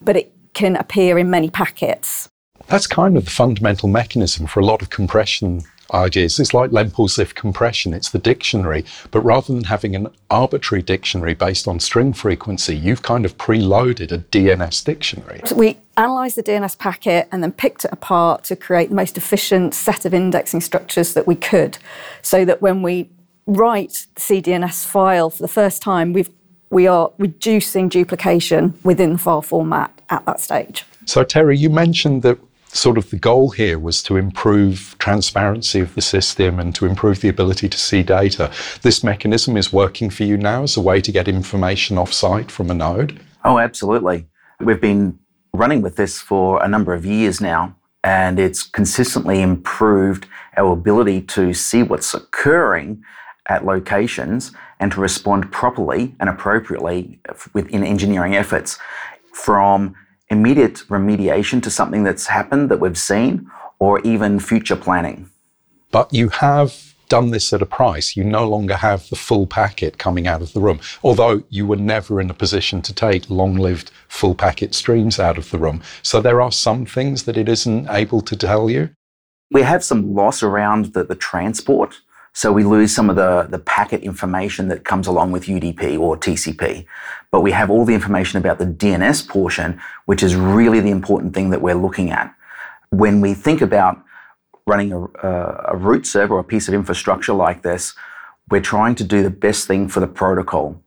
but 0.00 0.16
it 0.16 0.32
can 0.54 0.76
appear 0.76 1.18
in 1.18 1.30
many 1.30 1.50
packets. 1.50 2.28
That's 2.66 2.86
kind 2.86 3.16
of 3.16 3.24
the 3.24 3.30
fundamental 3.30 3.88
mechanism 3.88 4.46
for 4.46 4.60
a 4.60 4.64
lot 4.64 4.82
of 4.82 4.90
compression 4.90 5.62
ideas. 5.92 6.38
It's 6.38 6.54
like 6.54 6.70
Lempel-Ziv 6.70 7.34
compression, 7.34 7.92
it's 7.94 8.10
the 8.10 8.18
dictionary. 8.18 8.84
But 9.10 9.22
rather 9.22 9.52
than 9.52 9.64
having 9.64 9.96
an 9.96 10.08
arbitrary 10.30 10.82
dictionary 10.82 11.34
based 11.34 11.66
on 11.66 11.80
string 11.80 12.12
frequency, 12.12 12.76
you've 12.76 13.02
kind 13.02 13.24
of 13.24 13.36
preloaded 13.38 14.12
a 14.12 14.18
DNS 14.18 14.84
dictionary. 14.84 15.40
So 15.44 15.56
we 15.56 15.78
analysed 16.04 16.36
the 16.36 16.42
DNS 16.42 16.78
packet 16.78 17.28
and 17.30 17.42
then 17.42 17.52
picked 17.52 17.84
it 17.84 17.92
apart 17.92 18.44
to 18.44 18.56
create 18.56 18.88
the 18.88 18.94
most 18.94 19.16
efficient 19.16 19.74
set 19.74 20.04
of 20.04 20.14
indexing 20.14 20.60
structures 20.60 21.14
that 21.14 21.26
we 21.26 21.34
could, 21.34 21.78
so 22.22 22.44
that 22.44 22.62
when 22.62 22.82
we 22.82 23.10
write 23.46 24.06
the 24.14 24.20
CDNS 24.20 24.86
file 24.86 25.30
for 25.30 25.42
the 25.42 25.48
first 25.48 25.82
time, 25.82 26.12
we've 26.12 26.30
we 26.70 26.86
are 26.86 27.10
reducing 27.18 27.88
duplication 27.88 28.78
within 28.84 29.14
the 29.14 29.18
file 29.18 29.42
format 29.42 29.90
at 30.08 30.24
that 30.26 30.40
stage. 30.40 30.84
So, 31.04 31.24
Terry, 31.24 31.58
you 31.58 31.68
mentioned 31.68 32.22
that 32.22 32.38
sort 32.68 32.96
of 32.96 33.10
the 33.10 33.16
goal 33.16 33.50
here 33.50 33.78
was 33.78 34.02
to 34.04 34.16
improve 34.16 34.94
transparency 35.00 35.80
of 35.80 35.94
the 35.96 36.00
system 36.00 36.60
and 36.60 36.72
to 36.76 36.86
improve 36.86 37.20
the 37.20 37.28
ability 37.28 37.68
to 37.68 37.78
see 37.78 38.02
data. 38.04 38.52
This 38.82 39.02
mechanism 39.02 39.56
is 39.56 39.72
working 39.72 40.10
for 40.10 40.22
you 40.22 40.36
now 40.36 40.62
as 40.62 40.76
a 40.76 40.80
way 40.80 41.00
to 41.00 41.10
get 41.10 41.26
information 41.26 41.96
offsite 41.96 42.50
from 42.50 42.70
a 42.70 42.74
node? 42.74 43.20
Oh, 43.44 43.58
absolutely. 43.58 44.28
We've 44.60 44.80
been 44.80 45.18
running 45.52 45.82
with 45.82 45.96
this 45.96 46.20
for 46.20 46.62
a 46.62 46.68
number 46.68 46.94
of 46.94 47.04
years 47.04 47.40
now, 47.40 47.76
and 48.02 48.38
it's 48.38 48.62
consistently 48.62 49.42
improved 49.42 50.26
our 50.56 50.72
ability 50.72 51.22
to 51.22 51.52
see 51.52 51.82
what's 51.82 52.14
occurring 52.14 53.02
at 53.48 53.64
locations 53.64 54.52
and 54.78 54.92
to 54.92 55.00
respond 55.00 55.50
properly 55.52 56.14
and 56.20 56.28
appropriately 56.28 57.18
within 57.52 57.84
engineering 57.84 58.34
efforts 58.34 58.78
from 59.32 59.94
immediate 60.30 60.76
remediation 60.88 61.62
to 61.62 61.70
something 61.70 62.04
that's 62.04 62.26
happened 62.26 62.70
that 62.70 62.80
we've 62.80 62.98
seen 62.98 63.50
or 63.78 64.00
even 64.00 64.38
future 64.38 64.76
planning. 64.76 65.28
But 65.90 66.12
you 66.14 66.28
have 66.28 66.89
done 67.10 67.30
this 67.30 67.52
at 67.52 67.60
a 67.60 67.66
price. 67.66 68.16
You 68.16 68.24
no 68.24 68.48
longer 68.48 68.76
have 68.76 69.06
the 69.10 69.16
full 69.16 69.46
packet 69.46 69.98
coming 69.98 70.26
out 70.26 70.40
of 70.40 70.54
the 70.54 70.60
room, 70.60 70.80
although 71.04 71.42
you 71.50 71.66
were 71.66 71.76
never 71.76 72.20
in 72.22 72.30
a 72.30 72.34
position 72.34 72.80
to 72.82 72.94
take 72.94 73.28
long 73.28 73.56
lived 73.56 73.90
full 74.08 74.34
packet 74.34 74.74
streams 74.74 75.20
out 75.20 75.36
of 75.36 75.50
the 75.50 75.58
room. 75.58 75.82
So 76.02 76.22
there 76.22 76.40
are 76.40 76.52
some 76.52 76.86
things 76.86 77.24
that 77.24 77.36
it 77.36 77.48
isn't 77.48 77.90
able 77.90 78.22
to 78.22 78.36
tell 78.36 78.70
you. 78.70 78.90
We 79.50 79.62
have 79.62 79.84
some 79.84 80.14
loss 80.14 80.42
around 80.42 80.94
the, 80.94 81.04
the 81.04 81.16
transport. 81.16 82.00
So 82.32 82.52
we 82.52 82.62
lose 82.62 82.94
some 82.94 83.10
of 83.10 83.16
the, 83.16 83.48
the 83.50 83.58
packet 83.58 84.02
information 84.02 84.68
that 84.68 84.84
comes 84.84 85.08
along 85.08 85.32
with 85.32 85.46
UDP 85.46 85.98
or 85.98 86.16
TCP. 86.16 86.86
But 87.32 87.40
we 87.40 87.50
have 87.50 87.70
all 87.70 87.84
the 87.84 87.94
information 87.94 88.38
about 88.38 88.58
the 88.58 88.66
DNS 88.66 89.28
portion, 89.28 89.80
which 90.06 90.22
is 90.22 90.36
really 90.36 90.78
the 90.78 90.90
important 90.90 91.34
thing 91.34 91.50
that 91.50 91.60
we're 91.60 91.74
looking 91.74 92.10
at. 92.10 92.32
When 92.90 93.20
we 93.20 93.34
think 93.34 93.60
about 93.60 94.00
running 94.70 94.92
a, 94.92 95.00
a 95.74 95.76
root 95.76 96.06
server 96.06 96.34
or 96.34 96.40
a 96.40 96.50
piece 96.54 96.68
of 96.68 96.74
infrastructure 96.74 97.32
like 97.32 97.62
this, 97.62 97.94
we're 98.50 98.68
trying 98.74 98.94
to 98.94 99.04
do 99.04 99.22
the 99.22 99.36
best 99.46 99.66
thing 99.66 99.88
for 99.88 100.00
the 100.00 100.06
protocol 100.22 100.80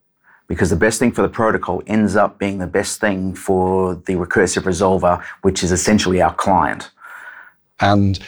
because 0.48 0.70
the 0.70 0.82
best 0.86 1.00
thing 1.00 1.12
for 1.12 1.22
the 1.22 1.34
protocol 1.42 1.84
ends 1.88 2.16
up 2.16 2.40
being 2.40 2.60
the 2.60 2.68
best 2.80 3.00
thing 3.00 3.36
for 3.36 3.96
the 4.08 4.14
recursive 4.14 4.64
resolver, 4.64 5.22
which 5.42 5.64
is 5.64 5.72
essentially 5.72 6.22
our 6.22 6.34
client. 6.34 6.92
And 7.80 8.20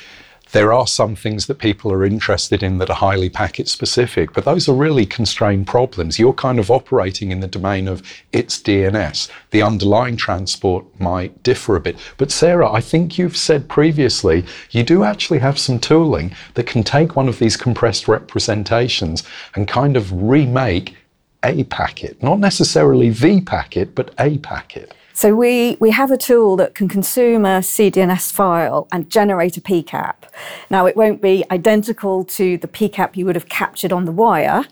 there 0.55 0.71
are 0.71 0.87
some 0.87 1.17
things 1.17 1.47
that 1.47 1.59
people 1.59 1.91
are 1.91 2.05
interested 2.05 2.63
in 2.63 2.77
that 2.77 2.89
are 2.89 2.95
highly 2.95 3.29
packet 3.29 3.67
specific, 3.67 4.31
but 4.31 4.45
those 4.45 4.69
are 4.69 4.73
really 4.73 5.05
constrained 5.05 5.67
problems. 5.67 6.17
You're 6.17 6.31
kind 6.31 6.59
of 6.59 6.71
operating 6.71 7.29
in 7.31 7.41
the 7.41 7.47
domain 7.47 7.89
of 7.89 8.01
its 8.31 8.57
DNS. 8.61 9.29
The 9.51 9.61
underlying 9.61 10.15
transport 10.15 10.85
might 10.97 11.43
differ 11.43 11.75
a 11.75 11.81
bit. 11.81 11.97
But 12.15 12.31
Sara, 12.31 12.71
I 12.71 12.79
think 12.79 13.17
you've 13.17 13.35
said 13.35 13.67
previously 13.67 14.45
you 14.71 14.83
do 14.83 15.03
actually 15.03 15.39
have 15.39 15.59
some 15.59 15.77
tooling 15.77 16.33
that 16.53 16.67
can 16.67 16.83
take 16.83 17.17
one 17.17 17.27
of 17.27 17.39
these 17.39 17.57
compressed 17.57 18.07
representations 18.07 19.23
and 19.55 19.67
kind 19.67 19.97
of 19.97 20.09
remake 20.13 20.95
a 21.43 21.65
packet, 21.65 22.23
not 22.23 22.39
necessarily 22.39 23.09
the 23.09 23.41
packet, 23.41 23.93
but 23.93 24.15
a 24.17 24.37
packet. 24.37 24.93
So 25.15 25.33
we, 25.33 25.77
we 25.79 25.91
have 25.91 26.11
a 26.11 26.17
tool 26.17 26.57
that 26.57 26.75
can 26.75 26.89
consume 26.89 27.45
a 27.45 27.59
CDNS 27.59 28.33
file 28.33 28.85
and 28.91 29.09
generate 29.09 29.55
a 29.55 29.61
PCAP. 29.61 30.13
Now, 30.69 30.87
it 30.87 30.97
won't 30.97 31.21
be 31.21 31.45
identical 31.49 32.25
to 32.25 32.57
the 32.57 32.67
PCAP 32.67 33.15
you 33.15 33.25
would 33.25 33.37
have 33.37 33.47
captured 33.47 33.93
on 33.93 34.03
the 34.03 34.11
wire. 34.11 34.65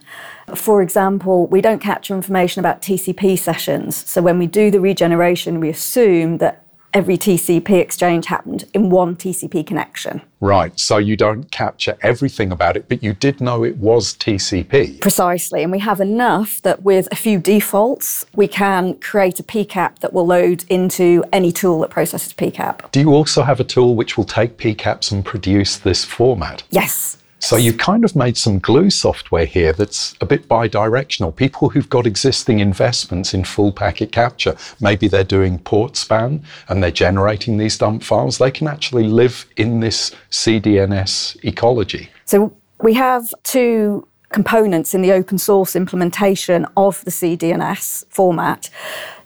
For 0.54 0.82
example, 0.82 1.48
we 1.48 1.62
don't 1.62 1.80
capture 1.80 2.14
information 2.14 2.60
about 2.60 2.82
TCP 2.82 3.40
sessions. 3.40 3.96
So 4.10 4.22
when 4.22 4.38
we 4.38 4.46
do 4.46 4.70
the 4.70 4.82
regeneration, 4.82 5.62
we 5.62 5.70
assume 5.70 6.40
that 6.40 6.63
every 6.94 7.18
TCP 7.18 7.80
exchange 7.80 8.28
happened 8.28 8.66
in 8.74 8.90
one 8.90 9.16
TCP 9.16 9.66
connection. 9.66 10.22
Right. 10.40 10.78
So 10.80 10.98
you 10.98 11.16
don't 11.16 11.50
capture 11.52 11.98
everything 12.02 12.52
about 12.52 12.76
it, 12.76 12.90
but 12.90 13.02
you 13.02 13.14
did 13.14 13.40
know 13.40 13.64
it 13.64 13.78
was 13.78 14.14
TCP. 14.16 15.02
Precisely. 15.02 15.64
And 15.64 15.72
we 15.72 15.80
have 15.80 16.02
enough 16.02 16.62
that 16.64 16.84
with 16.84 17.08
a 17.12 17.16
few 17.16 17.40
defaults, 17.40 18.26
we 18.36 18.48
can 18.48 18.96
create 18.96 19.40
a 19.40 19.44
PCAP 19.44 20.00
that 20.00 20.14
will 20.14 20.28
load 20.28 20.66
into 20.70 21.24
any 21.32 21.52
tool 21.52 21.80
that 21.80 21.90
processes 21.90 22.34
PCAP. 22.34 22.92
Do 22.92 23.00
you 23.00 23.14
also 23.14 23.44
have 23.44 23.60
a 23.60 23.64
tool 23.64 23.96
which 23.96 24.18
will 24.18 24.26
take 24.26 24.58
PCAPs 24.58 25.12
and 25.12 25.24
produce 25.24 25.78
this 25.78 26.04
format? 26.04 26.64
Yes. 26.70 27.18
So 27.44 27.58
you've 27.58 27.78
kind 27.78 28.06
of 28.06 28.16
made 28.16 28.38
some 28.38 28.60
glue 28.60 28.90
software 28.90 29.44
here 29.44 29.74
that's 29.74 30.16
a 30.22 30.26
bit 30.26 30.48
bi-directional. 30.48 31.34
People 31.34 31.68
who've 31.68 31.90
got 31.90 32.08
existing 32.08 32.60
investments 32.60 33.34
in 33.34 33.44
full 33.44 33.74
packet 33.74 34.14
capture, 34.14 34.56
maybe 34.80 35.10
they're 35.10 35.26
doing 35.26 35.60
port 35.60 35.98
span 35.98 36.42
and 36.70 36.82
they're 36.82 36.90
generating 36.90 37.58
these 37.58 37.78
dump 37.78 38.02
files, 38.02 38.38
they 38.38 38.50
can 38.50 38.66
actually 38.66 39.04
live 39.04 39.46
in 39.58 39.82
this 39.82 40.16
CDNS 40.32 41.44
ecology. 41.44 42.10
So 42.24 42.56
we 42.82 42.94
have 42.94 43.34
two 43.44 44.08
components 44.30 44.96
in 44.96 45.02
the 45.02 45.12
open 45.12 45.38
source 45.38 45.76
implementation 45.76 46.66
of 46.78 47.04
the 47.04 47.12
CDNS 47.12 48.06
format. 48.08 48.70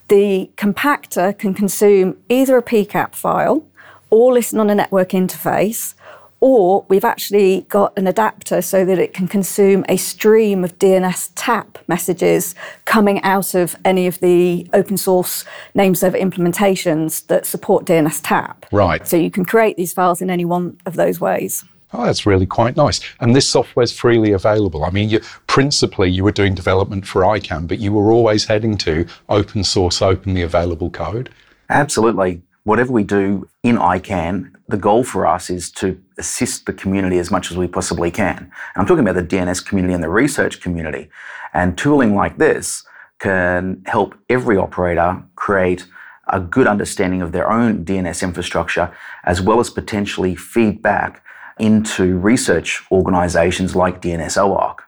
The 0.07 0.50
compactor 0.57 1.38
can 1.38 1.53
consume 1.53 2.17
either 2.29 2.57
a 2.57 2.63
PCAP 2.63 3.13
file 3.13 3.63
or 4.09 4.33
listen 4.33 4.59
on 4.59 4.71
a 4.71 4.75
network 4.75 5.09
interface 5.09 5.93
or 6.39 6.86
we've 6.88 7.06
actually 7.06 7.62
got 7.70 7.98
an 7.98 8.08
adapter 8.08 8.62
so 8.62 8.86
that 8.86 9.00
it 9.00 9.13
can 9.13 9.27
consume 9.27 9.84
a 9.89 9.98
stream 9.98 10.63
of 10.63 10.77
dnstap 10.77 11.77
messages 11.88 12.53
coming 12.86 13.22
out 13.24 13.56
of 13.56 13.75
any 13.84 14.08
of 14.08 14.20
the 14.20 14.70
open 14.74 14.98
source 14.98 15.46
name 15.74 15.96
server 15.96 16.17
implementations 16.17 17.25
that 17.27 17.46
support 17.46 17.86
dnstap. 17.86 18.56
Right. 18.72 19.08
So 19.08 19.17
you 19.17 19.32
can 19.32 19.46
create 19.46 19.77
these 19.77 19.94
files 19.94 20.22
in 20.22 20.29
any 20.29 20.46
one 20.46 20.79
of 20.86 20.96
those 20.96 21.20
ways. 21.20 21.63
Oh, 21.94 22.06
that's 22.06 22.25
really 22.25 22.46
quite 22.46 22.75
nice. 22.75 23.00
And 23.22 23.36
this 23.36 23.48
software 23.48 23.84
is 23.84 23.98
freely 23.98 24.34
available. 24.34 24.84
I 24.84 24.89
mean, 24.89 25.10
you, 25.10 25.22
principally, 25.48 26.12
you 26.12 26.24
were 26.24 26.34
doing 26.34 26.53
development 26.53 27.08
for 27.08 27.22
ICANN, 27.22 27.67
but 27.67 27.79
you 27.79 27.94
were 27.94 28.12
always 28.12 28.46
heading 28.46 28.77
to 28.79 29.08
open 29.29 29.63
source, 29.63 30.01
openly 30.01 30.41
available 30.41 30.89
code. 30.89 31.29
Absolutely. 31.70 32.41
Whatever 32.65 32.91
we 32.91 33.03
do 33.03 33.48
in 33.63 33.77
ICANN, 33.77 34.51
the 34.67 34.77
goal 34.77 35.03
for 35.03 35.25
us 35.25 35.50
is 35.50 35.71
to 35.71 36.01
assist 36.17 36.65
the 36.65 36.74
community 36.74 37.17
as 37.17 37.31
much 37.31 37.51
as 37.51 37.57
we 37.57 37.67
possibly 37.67 38.12
can. 38.12 38.38
And 38.38 38.51
I'm 38.75 38.86
talking 38.86 39.07
about 39.07 39.15
the 39.15 39.36
DNS 39.36 39.65
community 39.65 39.93
and 39.93 40.03
the 40.03 40.09
research 40.09 40.59
community. 40.59 41.09
And 41.53 41.77
tooling 41.77 42.15
like 42.15 42.38
this 42.38 42.83
can 43.19 43.81
help 43.86 44.15
every 44.29 44.57
operator 44.57 45.24
create 45.36 45.88
a 46.27 46.39
good 46.39 46.67
understanding 46.67 47.21
of 47.21 47.31
their 47.31 47.50
own 47.50 47.86
DNS 47.86 48.21
infrastructure, 48.21 48.93
as 49.24 49.41
well 49.41 49.59
as 49.59 49.69
potentially 49.69 50.36
feedback 50.36 51.24
into 51.57 52.17
research 52.17 52.83
organizations 52.91 53.75
like 53.75 54.01
DNS 54.01 54.38
OARC. 54.38 54.87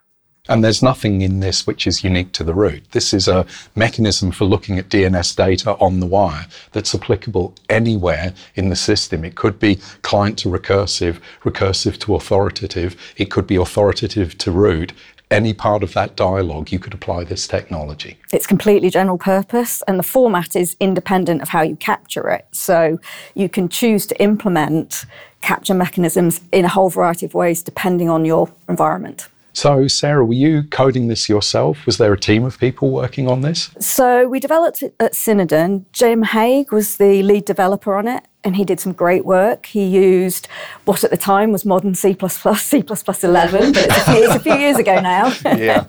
And 0.49 0.63
there's 0.63 0.81
nothing 0.81 1.21
in 1.21 1.41
this 1.41 1.67
which 1.67 1.85
is 1.85 2.03
unique 2.03 2.31
to 2.33 2.43
the 2.43 2.55
root. 2.55 2.83
This 2.91 3.13
is 3.13 3.27
a 3.27 3.45
mechanism 3.75 4.31
for 4.31 4.45
looking 4.45 4.79
at 4.79 4.89
DNS 4.89 5.35
data 5.35 5.75
on 5.75 5.99
the 5.99 6.07
wire 6.07 6.47
that's 6.71 6.95
applicable 6.95 7.53
anywhere 7.69 8.33
in 8.55 8.69
the 8.69 8.75
system. 8.75 9.23
It 9.23 9.35
could 9.35 9.59
be 9.59 9.75
client 10.01 10.39
to 10.39 10.49
recursive, 10.49 11.19
recursive 11.43 11.99
to 11.99 12.15
authoritative. 12.15 12.97
It 13.15 13.29
could 13.29 13.45
be 13.45 13.57
authoritative 13.57 14.39
to 14.39 14.51
root. 14.51 14.91
Any 15.29 15.53
part 15.53 15.83
of 15.83 15.93
that 15.93 16.15
dialogue, 16.15 16.71
you 16.71 16.79
could 16.79 16.95
apply 16.95 17.25
this 17.25 17.47
technology. 17.47 18.17
It's 18.33 18.47
completely 18.47 18.89
general 18.89 19.19
purpose, 19.19 19.83
and 19.87 19.99
the 19.99 20.03
format 20.03 20.55
is 20.55 20.75
independent 20.79 21.43
of 21.43 21.49
how 21.49 21.61
you 21.61 21.75
capture 21.75 22.27
it. 22.31 22.47
So 22.51 22.99
you 23.35 23.49
can 23.49 23.69
choose 23.69 24.07
to 24.07 24.19
implement 24.19 25.05
capture 25.41 25.75
mechanisms 25.75 26.41
in 26.51 26.65
a 26.65 26.69
whole 26.69 26.89
variety 26.89 27.27
of 27.27 27.35
ways 27.35 27.61
depending 27.61 28.09
on 28.09 28.25
your 28.25 28.51
environment. 28.67 29.27
So, 29.53 29.87
Sara, 29.87 30.23
were 30.25 30.33
you 30.33 30.63
coding 30.63 31.07
this 31.07 31.27
yourself? 31.27 31.85
Was 31.85 31.97
there 31.97 32.13
a 32.13 32.19
team 32.19 32.43
of 32.43 32.59
people 32.59 32.91
working 32.91 33.27
on 33.27 33.41
this? 33.41 33.71
So, 33.79 34.27
we 34.27 34.39
developed 34.39 34.83
it 34.83 34.95
at 34.99 35.13
Sinodun. 35.13 35.85
Jim 35.91 36.23
Hague 36.23 36.71
was 36.71 36.97
the 36.97 37.23
lead 37.23 37.45
developer 37.45 37.95
on 37.95 38.07
it, 38.07 38.23
and 38.43 38.55
he 38.55 38.63
did 38.63 38.79
some 38.79 38.93
great 38.93 39.25
work. 39.25 39.65
He 39.65 39.85
used 39.85 40.47
what 40.85 41.03
at 41.03 41.11
the 41.11 41.17
time 41.17 41.51
was 41.51 41.65
modern 41.65 41.95
C, 41.95 42.13
C 42.13 42.83
11, 42.87 43.73
but 43.73 43.85
it's 43.85 43.97
a 43.97 44.11
few, 44.11 44.23
it's 44.23 44.35
a 44.35 44.39
few 44.39 44.55
years 44.55 44.77
ago 44.77 44.99
now. 44.99 45.33
Yeah. 45.59 45.85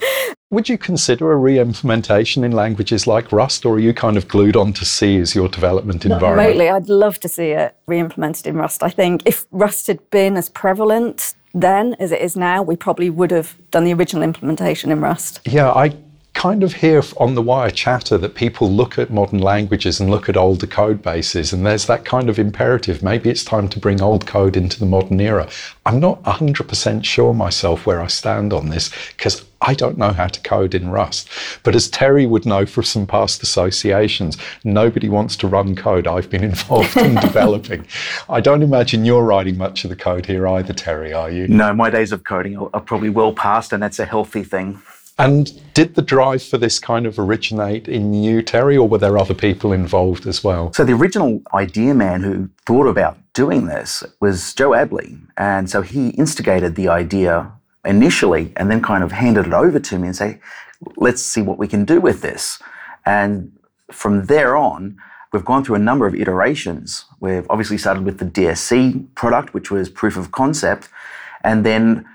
Would 0.51 0.69
you 0.69 0.79
consider 0.79 1.31
a 1.31 1.37
re-implementation 1.37 2.43
in 2.43 2.51
languages 2.51 3.07
like 3.07 3.31
Rust, 3.31 3.65
or 3.65 3.75
are 3.75 3.79
you 3.79 3.95
kind 3.95 4.17
of 4.17 4.27
glued 4.27 4.57
on 4.57 4.73
to 4.73 4.85
C 4.85 5.19
as 5.19 5.33
your 5.33 5.49
development 5.49 6.05
Not 6.05 6.17
environment? 6.17 6.49
Remotely, 6.49 6.69
I'd 6.69 6.89
love 6.89 7.21
to 7.21 7.29
see 7.29 7.51
it 7.51 7.77
re-implemented 7.87 8.49
in 8.49 8.57
Rust. 8.57 8.83
I 8.83 8.91
think 8.91 9.23
if 9.27 9.47
Rust 9.53 9.87
had 9.87 10.11
been 10.11 10.37
as 10.37 10.49
prevalent 10.49 11.35
then 11.55 11.95
as 11.99 12.13
it 12.13 12.21
is 12.21 12.37
now, 12.37 12.63
we 12.63 12.77
probably 12.77 13.11
would 13.11 13.31
have 13.31 13.57
done 13.71 13.85
the 13.85 13.93
original 13.93 14.23
implementation 14.23 14.91
in 14.91 15.01
Rust. 15.01 15.41
Yeah, 15.45 15.71
I 15.73 15.95
kind 16.41 16.63
of 16.63 16.73
hear 16.73 17.03
on 17.19 17.35
the 17.35 17.43
wire 17.43 17.71
chatter 17.71 18.17
that 18.17 18.35
people 18.35 18.73
look 18.73 18.99
at 18.99 19.11
modern 19.11 19.41
languages 19.41 20.01
and 20.01 20.11
look 20.11 20.27
at 20.27 20.39
older 20.39 20.67
code 20.67 21.03
bases, 21.03 21.53
and 21.53 21.67
there's 21.67 21.85
that 21.85 22.07
kind 22.07 22.31
of 22.31 22.39
imperative. 22.39 23.03
Maybe 23.03 23.29
it's 23.29 23.45
time 23.45 23.69
to 23.69 23.79
bring 23.79 24.01
old 24.01 24.27
code 24.27 24.57
into 24.57 24.81
the 24.81 24.87
modern 24.87 25.21
era. 25.21 25.51
I'm 25.85 26.01
not 26.01 26.23
100% 26.23 27.05
sure 27.05 27.35
myself 27.35 27.85
where 27.85 28.01
I 28.01 28.07
stand 28.07 28.55
on 28.55 28.71
this 28.71 28.91
because 29.15 29.45
I 29.61 29.75
don't 29.75 29.99
know 29.99 30.13
how 30.13 30.29
to 30.29 30.41
code 30.41 30.75
in 30.75 30.89
Rust. 30.89 31.29
But 31.63 31.75
as 31.75 31.91
Terry 31.91 32.25
would 32.25 32.47
know 32.47 32.65
from 32.65 32.85
some 32.85 33.07
past 33.07 33.43
associations, 33.43 34.39
nobody 34.65 35.11
wants 35.11 35.37
to 35.37 35.47
run 35.47 35.77
code 35.77 36.07
I've 36.07 36.31
been 36.31 36.45
involved 36.53 36.97
in 36.97 37.15
developing. 37.21 37.87
I 38.31 38.41
don't 38.41 38.63
imagine 38.63 39.05
you're 39.05 39.25
writing 39.25 39.59
much 39.59 39.85
of 39.85 39.91
the 39.91 39.97
code 39.97 40.25
here 40.25 40.49
either, 40.49 40.73
Terry, 40.73 41.13
are 41.13 41.31
you? 41.31 41.49
No, 41.49 41.75
my 41.75 41.91
days 41.91 42.13
of 42.13 42.25
coding 42.25 42.57
are 42.57 42.81
probably 42.81 43.11
well 43.11 43.35
past, 43.35 43.75
and 43.75 43.83
that's 43.83 43.99
a 43.99 44.07
healthy 44.07 44.43
thing. 44.43 44.81
And 45.21 45.75
did 45.75 45.97
the 45.97 46.03
drive 46.03 46.43
for 46.43 46.57
this 46.57 46.79
kind 46.79 47.05
of 47.05 47.19
originate 47.19 47.89
in 47.89 48.15
you, 48.15 48.41
Terry, 48.41 48.75
or 48.79 48.89
were 48.89 48.97
there 48.97 49.19
other 49.19 49.35
people 49.35 49.71
involved 49.71 50.27
as 50.27 50.43
well? 50.43 50.73
So 50.73 50.83
the 50.83 50.95
original 50.95 51.43
idea 51.53 51.93
man 51.93 52.23
who 52.23 52.49
thought 52.65 52.87
about 52.87 53.19
doing 53.35 53.67
this 53.67 54.03
was 54.21 54.55
Joe 54.55 54.71
Abley. 54.71 55.21
And 55.37 55.69
so 55.69 55.83
he 55.83 56.09
instigated 56.11 56.75
the 56.75 56.89
idea 56.89 57.53
initially 57.85 58.55
and 58.57 58.71
then 58.71 58.81
kind 58.81 59.05
of 59.05 59.13
handed 59.13 59.47
it 59.47 59.53
over 59.53 59.79
to 59.79 59.99
me 59.99 60.07
and 60.09 60.17
say, 60.17 60.41
let's 60.97 61.21
see 61.21 61.43
what 61.43 61.59
we 61.59 61.69
can 61.69 61.85
do 61.85 62.01
with 62.01 62.23
this. 62.23 62.59
And 63.05 63.53
from 63.93 64.25
there 64.25 64.57
on, 64.57 64.97
we've 65.35 65.45
gone 65.45 65.65
through 65.65 65.77
a 65.77 65.81
number 65.81 66.07
of 66.07 66.15
iterations. 66.15 67.05
We've 67.21 67.47
obviously 67.51 67.77
started 67.77 68.07
with 68.07 68.21
the 68.21 68.25
DSC 68.25 69.15
product, 69.15 69.53
which 69.53 69.71
was 69.71 69.91
proof 69.91 70.17
of 70.17 70.33
concept, 70.33 70.89
and 71.45 71.67
then 71.67 72.07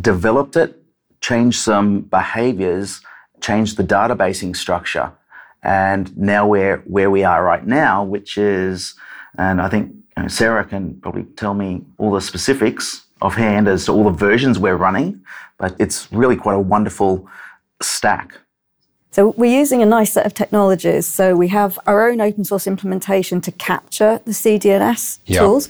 developed 0.00 0.56
it 0.56 0.82
changed 1.26 1.58
some 1.58 2.02
behaviors, 2.02 3.00
change 3.40 3.74
the 3.74 3.82
databasing 3.82 4.54
structure. 4.54 5.12
And 5.62 6.16
now 6.16 6.46
we're 6.46 6.78
where 6.86 7.10
we 7.10 7.24
are 7.24 7.42
right 7.42 7.66
now, 7.66 8.04
which 8.04 8.38
is, 8.38 8.94
and 9.36 9.60
I 9.60 9.68
think 9.68 9.92
you 10.16 10.22
know, 10.22 10.28
Sara 10.28 10.64
can 10.64 10.94
probably 11.02 11.24
tell 11.42 11.54
me 11.54 11.82
all 11.98 12.12
the 12.12 12.20
specifics 12.20 13.06
offhand 13.20 13.66
as 13.66 13.86
to 13.86 13.92
all 13.92 14.04
the 14.04 14.10
versions 14.28 14.58
we're 14.58 14.76
running, 14.76 15.20
but 15.58 15.74
it's 15.80 15.98
really 16.12 16.36
quite 16.36 16.54
a 16.54 16.60
wonderful 16.74 17.28
stack. 17.82 18.28
So 19.10 19.34
we're 19.36 19.58
using 19.60 19.82
a 19.82 19.86
nice 19.86 20.12
set 20.12 20.26
of 20.26 20.34
technologies. 20.34 21.06
So 21.06 21.34
we 21.34 21.48
have 21.48 21.78
our 21.86 22.08
own 22.08 22.20
open 22.20 22.44
source 22.44 22.66
implementation 22.66 23.40
to 23.40 23.50
capture 23.50 24.20
the 24.26 24.32
CDNS 24.32 25.20
Yeah. 25.24 25.40
tools. 25.40 25.68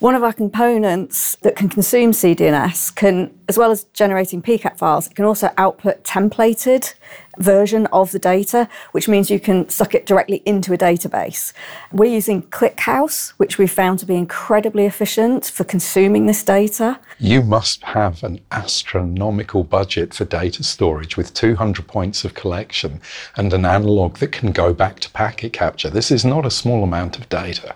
One 0.00 0.14
of 0.14 0.22
our 0.22 0.32
components 0.32 1.36
that 1.42 1.56
can 1.56 1.68
consume 1.68 2.12
CDNS 2.12 2.94
can, 2.94 3.38
as 3.50 3.58
well 3.58 3.70
as 3.70 3.84
generating 3.92 4.40
PCAP 4.40 4.78
files, 4.78 5.08
it 5.08 5.14
can 5.14 5.26
also 5.26 5.50
output 5.58 6.04
templated 6.04 6.94
version 7.36 7.84
of 7.88 8.10
the 8.12 8.18
data, 8.18 8.66
which 8.92 9.08
means 9.08 9.30
you 9.30 9.38
can 9.38 9.68
suck 9.68 9.94
it 9.94 10.06
directly 10.06 10.40
into 10.46 10.72
a 10.72 10.78
database. 10.78 11.52
We're 11.92 12.10
using 12.10 12.44
ClickHouse, 12.44 13.34
which 13.36 13.58
we 13.58 13.66
found 13.66 13.98
to 13.98 14.06
be 14.06 14.14
incredibly 14.14 14.86
efficient 14.86 15.44
for 15.44 15.64
consuming 15.64 16.24
this 16.24 16.42
data. 16.42 16.98
You 17.18 17.42
must 17.42 17.82
have 17.82 18.22
an 18.22 18.40
astronomical 18.52 19.64
budget 19.64 20.14
for 20.14 20.24
data 20.24 20.64
storage 20.64 21.18
with 21.18 21.34
200 21.34 21.86
points 21.86 22.24
of 22.24 22.32
collection 22.32 23.02
and 23.36 23.52
an 23.52 23.66
analog 23.66 24.16
that 24.16 24.32
can 24.32 24.52
go 24.52 24.72
back 24.72 25.00
to 25.00 25.10
packet 25.10 25.52
capture. 25.52 25.90
This 25.90 26.10
is 26.10 26.24
not 26.24 26.46
a 26.46 26.50
small 26.50 26.82
amount 26.82 27.18
of 27.18 27.28
data. 27.28 27.74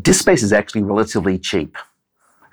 Disk 0.00 0.20
space 0.20 0.42
is 0.42 0.52
actually 0.52 0.82
relatively 0.82 1.38
cheap. 1.38 1.76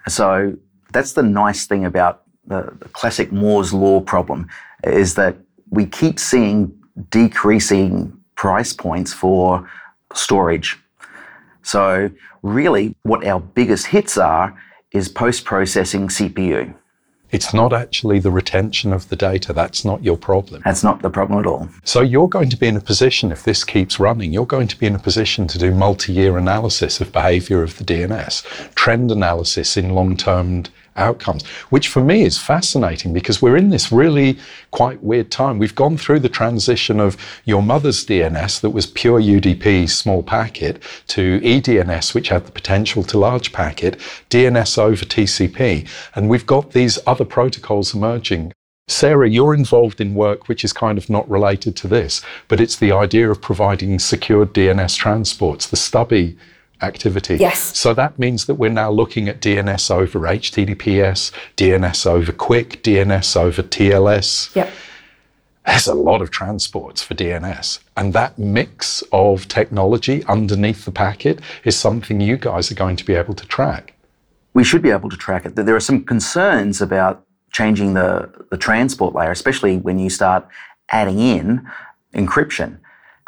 So 0.08 0.58
that's 0.92 1.14
the 1.14 1.24
nice 1.24 1.66
thing 1.68 1.86
about 1.86 2.24
the, 2.48 2.74
the 2.80 2.90
classic 2.90 3.32
Moore's 3.32 3.74
law 3.74 4.02
problem 4.02 4.48
is 4.84 5.16
that 5.16 5.38
we 5.70 5.86
keep 5.86 6.20
seeing 6.20 6.76
decreasing 7.10 8.18
price 8.36 8.74
points 8.74 9.14
for 9.14 9.70
storage. 10.14 10.78
So 11.62 12.10
really 12.42 12.96
what 13.04 13.26
our 13.26 13.40
biggest 13.40 13.88
hits 13.88 14.18
are 14.18 14.60
is 14.92 15.08
post-processing 15.08 16.08
CPU. 16.08 16.74
It's 17.32 17.54
not 17.54 17.74
actually 17.74 18.20
the 18.20 18.32
retention 18.32 18.92
of 18.92 19.10
the 19.10 19.16
data. 19.16 19.54
That's 19.54 19.86
not 19.86 20.04
your 20.04 20.18
problem. 20.18 20.62
That's 20.66 20.84
not 20.84 21.02
the 21.02 21.10
problem 21.10 21.40
at 21.40 21.46
all. 21.46 21.70
So 21.84 22.02
you're 22.02 22.28
going 22.28 22.50
to 22.50 22.58
be 22.58 22.68
in 22.68 22.76
a 22.76 22.82
position, 22.82 23.32
if 23.32 23.44
this 23.44 23.64
keeps 23.64 24.00
running, 24.00 24.34
you're 24.34 24.46
going 24.46 24.68
to 24.68 24.78
be 24.78 24.88
in 24.88 24.96
a 24.96 25.00
position 25.00 25.48
to 25.48 25.58
do 25.58 25.72
multi-year 25.72 26.38
analysis 26.38 27.00
of 27.00 27.12
behavior 27.12 27.62
of 27.62 27.78
the 27.78 27.84
DNS, 27.84 28.74
trend 28.76 29.12
analysis 29.12 29.78
in 29.78 29.90
long-term 29.94 30.64
outcomes, 31.00 31.46
which 31.70 31.88
for 31.88 32.04
me 32.04 32.24
is 32.24 32.38
fascinating 32.38 33.14
because 33.14 33.42
we're 33.42 33.58
in 33.58 33.70
this 33.70 33.92
really 33.92 34.38
quite 34.72 35.02
weird 35.02 35.32
time. 35.32 35.58
We've 35.58 35.76
gone 35.76 35.98
through 35.98 36.20
the 36.20 36.30
transition 36.30 37.00
of 37.00 37.18
your 37.46 37.64
mother's 37.64 38.06
DNS 38.06 38.62
that 38.62 38.70
was 38.70 38.86
pure 38.86 39.20
UDP 39.20 39.90
small 39.90 40.22
packet 40.22 40.84
to 41.08 41.40
eDNS, 41.42 42.14
which 42.14 42.30
had 42.30 42.46
the 42.46 42.52
potential 42.52 43.04
to 43.04 43.18
large 43.18 43.52
packet, 43.52 43.98
DNS 44.30 44.78
over 44.78 45.06
TCP. 45.06 45.88
And 46.16 46.30
we've 46.30 46.46
got 46.46 46.72
these 46.72 47.00
other 47.08 47.26
protocols 47.26 47.94
emerging. 47.94 48.54
Sara, 48.88 49.30
you're 49.30 49.54
involved 49.54 50.02
in 50.02 50.16
work 50.16 50.48
which 50.48 50.66
is 50.66 50.74
kind 50.74 50.98
of 50.98 51.10
not 51.10 51.30
related 51.30 51.76
to 51.78 51.88
this, 51.88 52.24
but 52.48 52.60
it's 52.60 52.76
the 52.76 52.92
idea 52.92 53.30
of 53.30 53.40
providing 53.40 54.00
secured 54.00 54.52
DNS 54.54 54.96
transports, 54.98 55.68
the 55.68 55.78
Stubby 55.78 56.38
activity. 56.82 57.38
Yes. 57.38 57.78
So 57.78 57.94
that 57.94 58.18
means 58.18 58.46
that 58.46 58.56
we're 58.56 58.70
now 58.70 58.92
looking 58.92 59.28
at 59.28 59.42
DNS 59.42 59.92
over 59.92 60.20
HTTPS, 60.20 61.32
DNS 61.58 62.06
over 62.06 62.32
QUIC, 62.32 62.82
DNS 62.82 63.38
over 63.38 63.62
TLS. 63.62 64.56
Yep. 64.56 64.72
There's 65.66 65.88
a 65.88 65.94
lot 65.94 66.22
of 66.22 66.32
transports 66.32 67.02
for 67.02 67.14
DNS. 67.14 67.80
And 67.96 68.14
that 68.14 68.40
mix 68.40 69.04
of 69.12 69.48
technology 69.48 70.24
underneath 70.26 70.86
the 70.86 70.92
packet 70.92 71.42
is 71.64 71.78
something 71.78 72.22
you 72.22 72.38
guys 72.38 72.72
are 72.72 72.76
going 72.76 72.96
to 72.96 73.06
be 73.06 73.14
able 73.14 73.36
to 73.36 73.46
track. 73.46 73.94
We 74.54 74.64
should 74.64 74.82
be 74.82 74.90
able 74.90 75.10
to 75.10 75.18
track 75.18 75.46
it. 75.46 75.56
There 75.56 75.76
are 75.76 75.80
some 75.80 76.04
concerns 76.04 76.82
about 76.82 77.24
changing 77.52 77.94
the, 77.94 78.32
the 78.50 78.58
transport 78.58 79.14
layer, 79.14 79.32
especially 79.32 79.78
when 79.78 80.00
you 80.00 80.10
start 80.10 80.48
adding 80.90 81.20
in 81.20 81.68
encryption, 82.14 82.80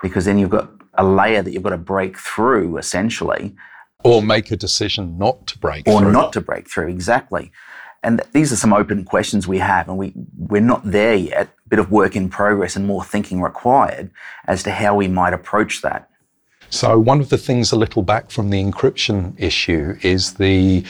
because 0.01 0.25
then 0.25 0.39
you've 0.39 0.49
got 0.49 0.71
a 0.95 1.04
layer 1.04 1.41
that 1.41 1.51
you've 1.51 1.63
got 1.63 1.69
to 1.71 1.77
break 1.77 2.17
through 2.17 2.77
essentially, 2.77 3.56
Or 4.04 4.21
make 4.21 4.51
a 4.51 4.58
decision 4.58 5.17
not 5.17 5.47
to 5.47 5.58
break 5.60 5.88
or 5.88 5.99
through. 6.01 6.12
not 6.12 6.34
to 6.34 6.41
break 6.41 6.69
through 6.69 6.88
exactly. 6.89 7.51
And 8.04 8.17
th- 8.19 8.32
these 8.34 8.51
are 8.51 8.56
some 8.56 8.73
open 8.73 9.04
questions 9.06 9.47
we 9.47 9.60
have, 9.60 9.88
and 9.88 9.97
we, 9.97 10.12
we're 10.36 10.60
not 10.62 10.82
there 10.84 11.13
yet. 11.13 11.47
A 11.65 11.69
bit 11.69 11.77
of 11.80 11.91
work 11.91 12.15
in 12.15 12.30
progress 12.30 12.75
and 12.75 12.88
more 12.88 13.04
thinking 13.04 13.41
required 13.41 14.10
as 14.47 14.63
to 14.63 14.71
how 14.71 14.95
we 14.95 15.08
might 15.08 15.34
approach 15.34 15.82
that. 15.84 16.10
So, 16.71 16.97
one 16.97 17.19
of 17.19 17.30
the 17.30 17.38
things 17.38 17.71
a 17.71 17.75
little 17.75 18.01
back 18.01 18.32
from 18.32 18.49
the 18.49 18.62
encryption 18.63 19.36
issue 19.38 19.97
is 20.01 20.34
the 20.36 20.84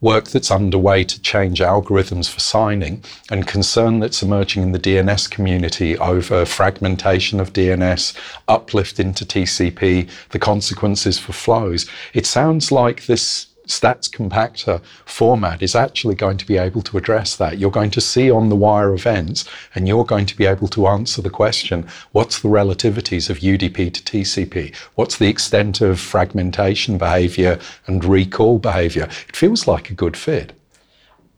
work 0.00 0.28
that's 0.28 0.50
underway 0.50 1.04
to 1.04 1.20
change 1.20 1.60
algorithms 1.60 2.30
for 2.30 2.40
signing 2.40 3.02
and 3.30 3.46
concern 3.46 3.98
that's 3.98 4.22
emerging 4.22 4.62
in 4.62 4.72
the 4.72 4.78
DNS 4.78 5.30
community 5.30 5.98
over 5.98 6.44
fragmentation 6.44 7.40
of 7.40 7.52
DNS, 7.52 8.16
uplift 8.46 9.00
into 9.00 9.24
TCP, 9.24 10.08
the 10.30 10.38
consequences 10.38 11.18
for 11.18 11.32
flows. 11.32 11.86
It 12.14 12.26
sounds 12.26 12.70
like 12.70 13.06
this 13.06 13.48
stats 13.68 14.08
compactor 14.10 14.82
format 15.04 15.62
is 15.62 15.74
actually 15.74 16.14
going 16.14 16.36
to 16.38 16.46
be 16.46 16.56
able 16.56 16.82
to 16.82 16.98
address 16.98 17.36
that. 17.36 17.58
You're 17.58 17.70
going 17.70 17.90
to 17.92 18.00
see 18.00 18.30
on 18.30 18.48
the 18.48 18.56
wire 18.56 18.92
events 18.92 19.44
and 19.74 19.86
you're 19.86 20.04
going 20.04 20.26
to 20.26 20.36
be 20.36 20.46
able 20.46 20.68
to 20.68 20.86
answer 20.86 21.22
the 21.22 21.30
question 21.30 21.86
what's 22.12 22.40
the 22.40 22.48
relativities 22.48 23.30
of 23.30 23.38
UDP 23.38 23.92
to 23.92 24.02
TCP? 24.02 24.74
What's 24.94 25.18
the 25.18 25.28
extent 25.28 25.80
of 25.80 26.00
fragmentation 26.00 26.98
behavior 26.98 27.58
and 27.86 28.04
recall 28.04 28.58
behavior? 28.58 29.04
It 29.28 29.36
feels 29.36 29.66
like 29.66 29.90
a 29.90 29.94
good 29.94 30.16
fit. 30.16 30.52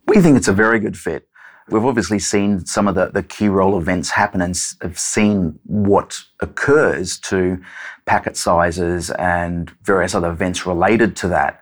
We 0.06 0.20
think 0.20 0.36
it's 0.36 0.48
a 0.48 0.52
very 0.52 0.80
good 0.80 0.98
fit. 0.98 1.26
We've 1.68 1.84
obviously 1.84 2.18
seen 2.18 2.66
some 2.66 2.88
of 2.88 2.96
the, 2.96 3.06
the 3.06 3.22
key 3.22 3.48
roll 3.48 3.78
events 3.78 4.10
happen 4.10 4.40
and 4.40 4.58
have 4.82 4.98
seen 4.98 5.58
what 5.64 6.18
occurs 6.40 7.16
to 7.20 7.62
packet 8.06 8.36
sizes 8.36 9.10
and 9.10 9.70
various 9.84 10.14
other 10.16 10.30
events 10.30 10.66
related 10.66 11.14
to 11.16 11.28
that. 11.28 11.60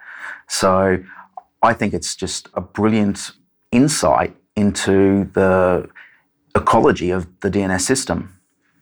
So 0.49 1.03
I 1.63 1.73
think 1.73 1.95
it's 1.95 2.17
just 2.17 2.49
a 2.55 2.61
brilliant 2.61 3.33
insight 3.73 4.35
into 4.57 5.31
the 5.35 5.89
ecology 6.55 7.11
of 7.11 7.27
the 7.41 7.51
DNS 7.51 7.81
system. 7.81 8.35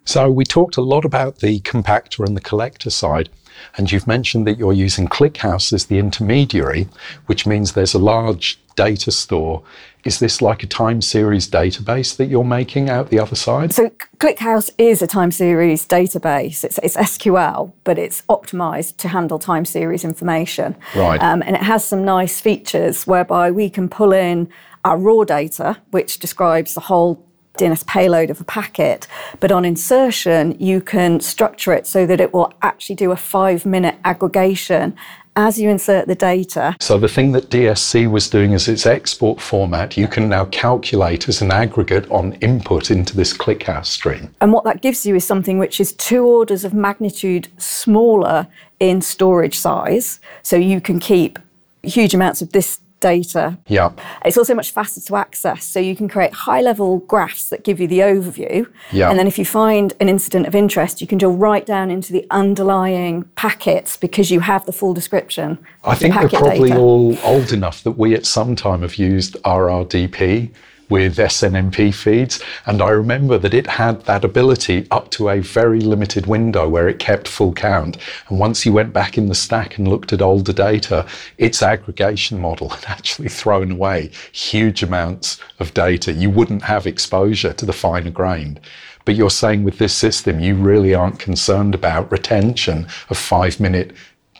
So, 0.05 0.31
we 0.31 0.45
talked 0.45 0.77
a 0.77 0.83
lot 0.83 1.05
about 1.05 1.41
the 1.41 1.61
compactor 1.63 2.25
and 2.25 2.37
the 2.37 2.41
collector 2.41 2.91
side, 2.91 3.29
and 3.77 3.91
you've 3.91 4.07
mentioned 4.07 4.47
that 4.47 4.57
you're 4.57 4.73
using 4.73 5.09
ClickHouse 5.09 5.73
as 5.73 5.87
the 5.87 5.99
intermediary, 5.99 6.89
which 7.27 7.45
means 7.45 7.73
there's 7.73 7.93
a 7.93 7.99
large 7.99 8.61
data 8.77 9.11
store, 9.11 9.63
is 10.05 10.21
this 10.21 10.41
like 10.41 10.63
a 10.63 10.67
time 10.67 11.03
series 11.03 11.49
database 11.49 12.17
that 12.17 12.27
you're 12.27 12.45
making 12.45 12.89
out 12.89 13.11
the 13.11 13.19
other 13.19 13.35
side? 13.35 13.73
So 13.73 13.91
ClickHouse 14.19 14.71
is 14.79 15.03
a 15.03 15.07
time 15.07 15.33
series 15.33 15.87
database. 15.87 16.63
It's, 16.63 16.79
it's 16.83 16.97
SQL, 16.97 17.73
but 17.83 17.99
it's 17.99 18.23
optimized 18.23 18.99
to 18.99 19.09
handle 19.09 19.39
time 19.39 19.65
series 19.65 20.05
information. 20.05 20.77
Right. 20.95 21.21
Um, 21.21 21.43
and 21.43 21.57
it 21.57 21.63
has 21.63 21.85
some 21.85 22.05
nice 22.05 22.41
features 22.41 23.07
whereby 23.07 23.51
we 23.51 23.69
can 23.69 23.89
pull 23.89 24.13
in 24.13 24.49
our 24.85 24.97
raw 24.97 25.25
data, 25.25 25.79
which 25.91 26.21
describes 26.21 26.75
the 26.75 26.81
whole 26.83 27.27
DNS 27.59 27.87
payload 27.87 28.31
of 28.31 28.41
a 28.41 28.45
packet. 28.45 29.09
But 29.41 29.51
on 29.51 29.65
insertion, 29.65 30.57
you 30.61 30.81
can 30.81 31.21
structure 31.21 31.73
it 31.73 31.87
so 31.87 32.07
that 32.07 32.21
it 32.21 32.33
will 32.33 32.53
actually 32.63 32.97
do 32.97 33.11
a 33.11 33.17
five 33.17 33.67
minute 33.67 33.97
aggregation 34.05 34.95
as 35.37 35.61
you 35.61 35.69
insert 35.69 36.09
the 36.09 36.15
data. 36.15 36.75
So 36.81 36.99
the 36.99 37.09
thing 37.09 37.33
that 37.33 37.51
DSC 37.51 38.11
was 38.11 38.29
doing 38.29 38.53
is 38.53 38.67
its 38.67 38.87
export 38.87 39.41
format, 39.41 39.97
you 39.97 40.09
can 40.09 40.29
now 40.29 40.47
calculate 40.47 41.29
as 41.29 41.43
an 41.43 41.53
aggregate 41.53 42.11
on 42.11 42.33
input 42.35 42.91
into 42.91 43.15
this 43.15 43.37
ClickHouse 43.37 43.87
stream. 43.87 44.35
And 44.41 44.53
what 44.53 44.65
that 44.65 44.83
gives 44.83 45.05
you 45.07 45.15
is 45.15 45.25
something 45.25 45.59
which 45.59 45.79
is 45.79 45.93
two 45.93 46.25
orders 46.25 46.65
of 46.65 46.73
magnitude 46.73 47.49
smaller 47.59 48.49
in 48.81 49.03
storage 49.03 49.59
size. 49.59 50.21
So 50.43 50.57
you 50.57 50.81
can 50.81 50.99
keep 50.99 51.39
huge 51.83 52.15
amounts 52.15 52.43
of 52.43 52.53
this 52.53 52.81
data. 53.01 53.59
Yeah. 53.67 53.93
It's 54.25 54.37
also 54.37 54.55
much 54.55 54.71
faster 54.71 55.01
to 55.01 55.17
access. 55.17 55.65
So 55.65 55.81
you 55.81 55.97
can 55.97 56.09
create 56.09 56.33
high 56.33 56.61
level 56.61 56.99
graphs 57.01 57.51
that 57.51 57.65
give 57.65 57.81
you 57.81 57.87
the 57.87 58.01
overview. 58.01 58.71
Yeah. 58.93 59.11
And 59.11 59.19
then 59.19 59.27
if 59.27 59.39
you 59.39 59.45
find 59.45 59.95
an 60.01 60.09
incident 60.09 60.47
of 60.47 60.55
interest, 60.55 61.01
you 61.01 61.07
can 61.07 61.19
drill 61.19 61.37
right 61.37 61.65
down 61.65 61.91
into 61.91 62.13
the 62.13 62.27
underlying 62.31 63.25
packets 63.35 63.97
because 63.97 64.31
you 64.31 64.41
have 64.41 64.67
the 64.67 64.73
full 64.73 64.95
description. 64.95 65.59
I 65.85 65.95
think 65.95 66.15
we're 66.15 66.29
probably 66.29 66.71
data. 66.71 66.81
all 66.81 67.17
old 67.23 67.53
enough 67.53 67.83
that 67.85 67.93
we 67.93 68.15
at 68.15 68.27
some 68.27 68.57
time 68.57 68.83
have 68.83 68.97
used 68.97 69.37
RRDP 69.45 70.51
with 70.89 71.17
SNMP 71.17 71.95
feeds. 71.95 72.43
And 72.67 72.81
I 72.81 72.91
remember 72.91 73.39
that 73.39 73.55
it 73.55 73.67
had 73.67 74.03
that 74.03 74.25
ability 74.25 74.87
up 74.91 75.11
to 75.13 75.29
a 75.29 75.41
very 75.41 75.81
limited 75.81 76.27
window 76.27 76.69
where 76.69 76.89
it 76.89 76.99
kept 76.99 77.29
full 77.29 77.53
count. 77.53 77.97
And 78.29 78.39
once 78.39 78.65
you 78.65 78.73
went 78.73 78.93
back 78.93 79.19
in 79.19 79.27
the 79.27 79.35
stack 79.35 79.79
and 79.79 79.89
looked 79.89 80.13
at 80.13 80.23
older 80.23 80.53
data, 80.53 81.07
its 81.39 81.63
aggregation 81.63 82.41
model 82.41 82.69
had 82.77 82.85
actually 82.87 83.29
thrown 83.29 83.73
away 83.73 84.11
huge 84.33 84.83
amounts 84.83 85.41
of 85.59 85.75
data. 85.75 86.13
You 86.13 86.31
wouldn't 86.31 86.63
have 86.63 86.87
exposure 86.87 87.53
to 87.53 87.67
the 87.67 87.73
finer 87.73 88.11
grained. 88.11 88.61
But 89.05 89.15
you're 89.15 89.31
saying 89.31 89.63
with 89.63 89.79
this 89.79 89.95
system, 89.95 90.41
you 90.41 90.57
really 90.57 90.93
aren't 90.93 91.21
concerned 91.21 91.75
about 91.75 92.11
retention 92.11 92.89
of 93.09 93.17
five 93.17 93.61
minute 93.61 93.93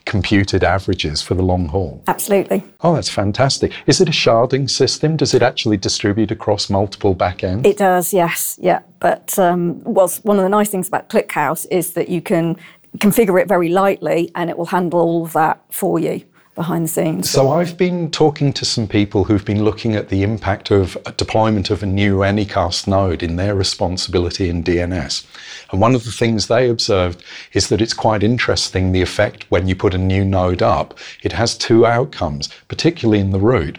computed 0.07 0.65
averages 0.65 1.21
for 1.21 1.35
the 1.35 1.43
long 1.43 1.67
haul. 1.67 2.03
Absolutely. 2.07 2.65
Oh, 2.81 2.95
that's 2.95 3.11
fantastic. 3.11 3.73
Is 3.87 4.01
it 4.01 4.09
a 4.09 4.13
sharding 4.13 4.71
system? 4.71 5.17
Does 5.17 5.35
it 5.35 5.43
actually 5.43 5.77
distribute 5.77 6.31
across 6.31 6.71
multiple 6.71 7.15
backends? 7.15 7.67
It 7.67 7.77
does, 7.77 8.15
yes, 8.15 8.59
yeah. 8.61 8.81
But 9.01 9.39
um, 9.39 9.83
well, 9.85 10.09
one 10.23 10.39
of 10.39 10.45
the 10.45 10.49
nice 10.49 10.71
things 10.71 10.89
about 10.89 11.11
ClickHouse 11.11 11.67
is 11.71 11.93
that 11.93 12.09
you 12.09 12.23
can 12.23 12.57
configure 12.99 13.41
it 13.41 13.49
very 13.49 13.69
lightly 13.69 14.31
and 14.35 14.49
it 14.49 14.57
will 14.57 14.67
handle 14.67 15.01
all 15.01 15.25
of 15.25 15.35
that 15.35 15.61
for 15.71 15.99
you 15.99 16.25
behind 16.57 16.85
the 16.85 16.89
scenes. 16.89 17.31
So 17.31 17.51
I've 17.51 17.77
been 17.77 18.11
talking 18.11 18.53
to 18.55 18.65
some 18.65 18.89
people 18.89 19.25
who've 19.25 19.45
been 19.45 19.63
looking 19.63 19.95
at 19.95 20.09
the 20.09 20.25
impact 20.25 20.73
of 20.73 20.97
deployment 21.17 21.71
of 21.71 21.83
a 21.83 21.87
new 21.87 22.19
Anycast 22.19 22.89
node 22.89 23.23
in 23.23 23.37
their 23.37 23.55
responsibility 23.55 24.49
in 24.49 24.65
DNS. 24.65 25.25
And 25.71 25.81
one 25.81 25.95
of 25.95 26.05
the 26.05 26.11
things 26.11 26.49
they 26.49 26.69
observed 26.69 27.23
is 27.53 27.69
that 27.69 27.81
it's 27.81 27.95
quite 27.95 28.23
interesting 28.23 28.91
the 28.91 29.03
effect 29.03 29.45
when 29.51 29.69
you 29.69 29.77
put 29.77 29.95
a 29.95 29.99
new 29.99 30.25
node 30.25 30.63
up. 30.63 30.99
It 31.23 31.33
has 31.33 31.57
two 31.57 31.87
outcomes, 31.87 32.49
particularly 32.69 33.21
in 33.21 33.31
the 33.31 33.39
root. 33.39 33.79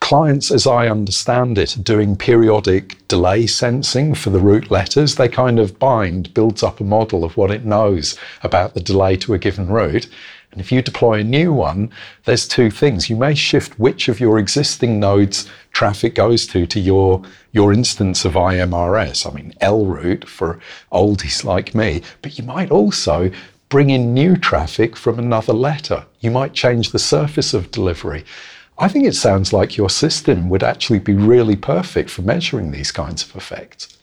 Clients, 0.00 0.50
as 0.50 0.66
I 0.66 0.88
understand 0.88 1.58
it, 1.58 1.76
are 1.76 1.82
doing 1.82 2.16
periodic 2.16 2.96
delay 3.06 3.46
sensing 3.46 4.14
for 4.14 4.30
the 4.30 4.38
root 4.38 4.70
letters. 4.70 5.14
They 5.14 5.28
kind 5.28 5.58
of 5.58 5.78
bind, 5.78 6.32
builds 6.34 6.62
up 6.62 6.80
a 6.80 6.84
model 6.84 7.22
of 7.22 7.36
what 7.36 7.50
it 7.50 7.64
knows 7.64 8.18
about 8.42 8.74
the 8.74 8.80
delay 8.80 9.16
to 9.16 9.34
a 9.34 9.38
given 9.38 9.68
root. 9.68 10.08
And 10.52 10.60
if 10.60 10.72
you 10.72 10.82
deploy 10.82 11.20
a 11.20 11.24
new 11.24 11.52
one, 11.52 11.90
there's 12.24 12.48
two 12.48 12.70
things. 12.70 13.08
You 13.08 13.16
may 13.16 13.34
shift 13.34 13.78
which 13.78 14.08
of 14.08 14.18
your 14.18 14.38
existing 14.38 14.98
nodes 14.98 15.48
traffic 15.72 16.14
goes 16.16 16.46
to 16.48 16.66
to 16.66 16.80
your, 16.80 17.22
your 17.52 17.72
instance 17.72 18.24
of 18.24 18.34
IMRS. 18.34 19.30
I 19.30 19.34
mean, 19.34 19.54
L 19.60 19.86
root 19.86 20.28
for 20.28 20.58
oldies 20.92 21.44
like 21.44 21.74
me, 21.74 22.02
but 22.22 22.36
you 22.36 22.44
might 22.44 22.70
also 22.70 23.30
bring 23.68 23.90
in 23.90 24.12
new 24.12 24.36
traffic 24.36 24.96
from 24.96 25.18
another 25.18 25.52
letter. 25.52 26.04
You 26.18 26.32
might 26.32 26.52
change 26.52 26.90
the 26.90 26.98
surface 26.98 27.54
of 27.54 27.70
delivery. 27.70 28.24
I 28.78 28.88
think 28.88 29.06
it 29.06 29.14
sounds 29.14 29.52
like 29.52 29.76
your 29.76 29.90
system 29.90 30.48
would 30.48 30.64
actually 30.64 30.98
be 30.98 31.14
really 31.14 31.54
perfect 31.54 32.10
for 32.10 32.22
measuring 32.22 32.70
these 32.72 32.90
kinds 32.90 33.22
of 33.22 33.36
effects. 33.36 33.96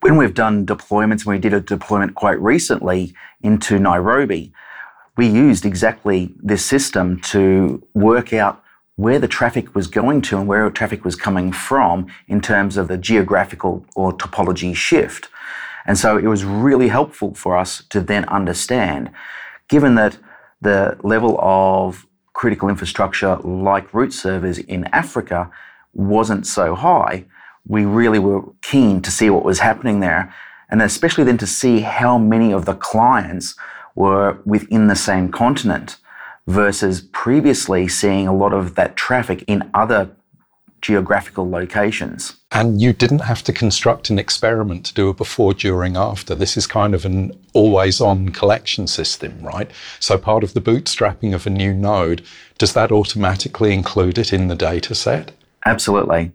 When 0.00 0.16
we've 0.16 0.34
done 0.34 0.66
deployments, 0.66 1.24
and 1.24 1.26
we 1.26 1.38
did 1.38 1.54
a 1.54 1.60
deployment 1.60 2.16
quite 2.16 2.40
recently 2.40 3.14
into 3.42 3.78
Nairobi, 3.78 4.52
we 5.16 5.26
used 5.26 5.64
exactly 5.64 6.34
this 6.42 6.64
system 6.64 7.20
to 7.20 7.86
work 7.94 8.32
out 8.32 8.62
where 8.96 9.18
the 9.18 9.28
traffic 9.28 9.74
was 9.74 9.86
going 9.86 10.22
to 10.22 10.38
and 10.38 10.46
where 10.46 10.68
traffic 10.70 11.04
was 11.04 11.16
coming 11.16 11.52
from 11.52 12.06
in 12.28 12.40
terms 12.40 12.76
of 12.76 12.88
the 12.88 12.98
geographical 12.98 13.84
or 13.96 14.12
topology 14.12 14.74
shift. 14.74 15.28
And 15.86 15.98
so 15.98 16.16
it 16.16 16.26
was 16.26 16.44
really 16.44 16.88
helpful 16.88 17.34
for 17.34 17.56
us 17.56 17.82
to 17.90 18.00
then 18.00 18.24
understand, 18.26 19.10
given 19.68 19.94
that 19.96 20.18
the 20.60 20.96
level 21.02 21.38
of 21.40 22.06
critical 22.32 22.68
infrastructure 22.68 23.36
like 23.36 23.92
root 23.92 24.12
servers 24.12 24.58
in 24.58 24.84
Africa 24.92 25.50
wasn't 25.92 26.46
so 26.46 26.74
high, 26.74 27.24
we 27.66 27.84
really 27.84 28.18
were 28.18 28.42
keen 28.62 29.02
to 29.02 29.10
see 29.10 29.30
what 29.30 29.44
was 29.44 29.60
happening 29.60 30.00
there. 30.00 30.32
And 30.70 30.80
especially 30.80 31.24
then 31.24 31.38
to 31.38 31.46
see 31.46 31.80
how 31.80 32.16
many 32.16 32.52
of 32.52 32.64
the 32.64 32.74
clients 32.74 33.54
were 33.94 34.38
within 34.44 34.86
the 34.86 34.96
same 34.96 35.30
continent 35.30 35.96
versus 36.46 37.00
previously 37.00 37.86
seeing 37.88 38.26
a 38.26 38.34
lot 38.34 38.52
of 38.52 38.74
that 38.74 38.96
traffic 38.96 39.44
in 39.46 39.70
other 39.74 40.10
geographical 40.80 41.48
locations. 41.48 42.34
And 42.50 42.80
you 42.80 42.92
didn't 42.92 43.20
have 43.20 43.42
to 43.44 43.52
construct 43.52 44.10
an 44.10 44.18
experiment 44.18 44.84
to 44.86 44.94
do 44.94 45.08
a 45.08 45.14
before, 45.14 45.54
during, 45.54 45.96
after. 45.96 46.34
This 46.34 46.56
is 46.56 46.66
kind 46.66 46.92
of 46.94 47.04
an 47.04 47.32
always 47.52 48.00
on 48.00 48.30
collection 48.30 48.88
system, 48.88 49.40
right? 49.40 49.70
So 50.00 50.18
part 50.18 50.42
of 50.42 50.54
the 50.54 50.60
bootstrapping 50.60 51.34
of 51.34 51.46
a 51.46 51.50
new 51.50 51.72
node, 51.72 52.22
does 52.58 52.72
that 52.72 52.90
automatically 52.90 53.72
include 53.72 54.18
it 54.18 54.32
in 54.32 54.48
the 54.48 54.56
data 54.56 54.96
set? 54.96 55.30
Absolutely. 55.64 56.32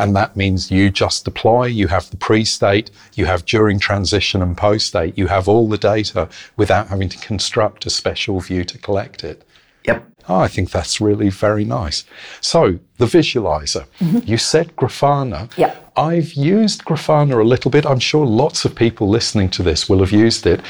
And 0.00 0.16
that 0.16 0.34
means 0.34 0.70
you 0.70 0.88
just 0.88 1.26
deploy, 1.26 1.66
you 1.66 1.88
have 1.88 2.08
the 2.08 2.16
pre 2.16 2.42
state, 2.44 2.90
you 3.14 3.26
have 3.26 3.44
during 3.44 3.78
transition 3.78 4.40
and 4.40 4.56
post 4.56 4.86
state, 4.86 5.18
you 5.18 5.26
have 5.26 5.46
all 5.46 5.68
the 5.68 5.76
data 5.76 6.26
without 6.56 6.88
having 6.88 7.10
to 7.10 7.18
construct 7.18 7.84
a 7.84 7.90
special 7.90 8.40
view 8.40 8.64
to 8.64 8.78
collect 8.78 9.22
it. 9.22 9.46
Yep. 9.84 10.06
Oh, 10.26 10.38
I 10.38 10.48
think 10.48 10.70
that's 10.70 11.02
really 11.02 11.28
very 11.28 11.66
nice. 11.66 12.04
So, 12.40 12.78
the 12.96 13.04
visualizer, 13.04 13.84
mm-hmm. 13.98 14.20
you 14.24 14.38
said 14.38 14.74
Grafana. 14.76 15.54
Yep. 15.58 15.92
I've 15.96 16.32
used 16.32 16.84
Grafana 16.86 17.38
a 17.38 17.44
little 17.44 17.70
bit. 17.70 17.84
I'm 17.84 17.98
sure 17.98 18.24
lots 18.24 18.64
of 18.64 18.74
people 18.74 19.06
listening 19.06 19.50
to 19.50 19.62
this 19.62 19.86
will 19.86 20.00
have 20.00 20.12
used 20.12 20.46
it. 20.46 20.62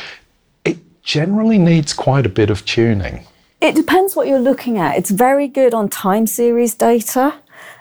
It 0.65 0.79
generally 1.03 1.59
needs 1.59 1.93
quite 1.93 2.27
a 2.27 2.29
bit 2.29 2.51
of 2.51 2.65
tuning. 2.65 3.27
It 3.61 3.77
depends 3.77 4.17
what 4.17 4.27
you're 4.27 4.41
looking 4.41 4.79
at. 4.79 4.97
It's 4.97 5.11
very 5.11 5.47
good 5.47 5.73
on 5.73 5.89
time 5.89 6.27
series 6.27 6.75
data 6.75 7.35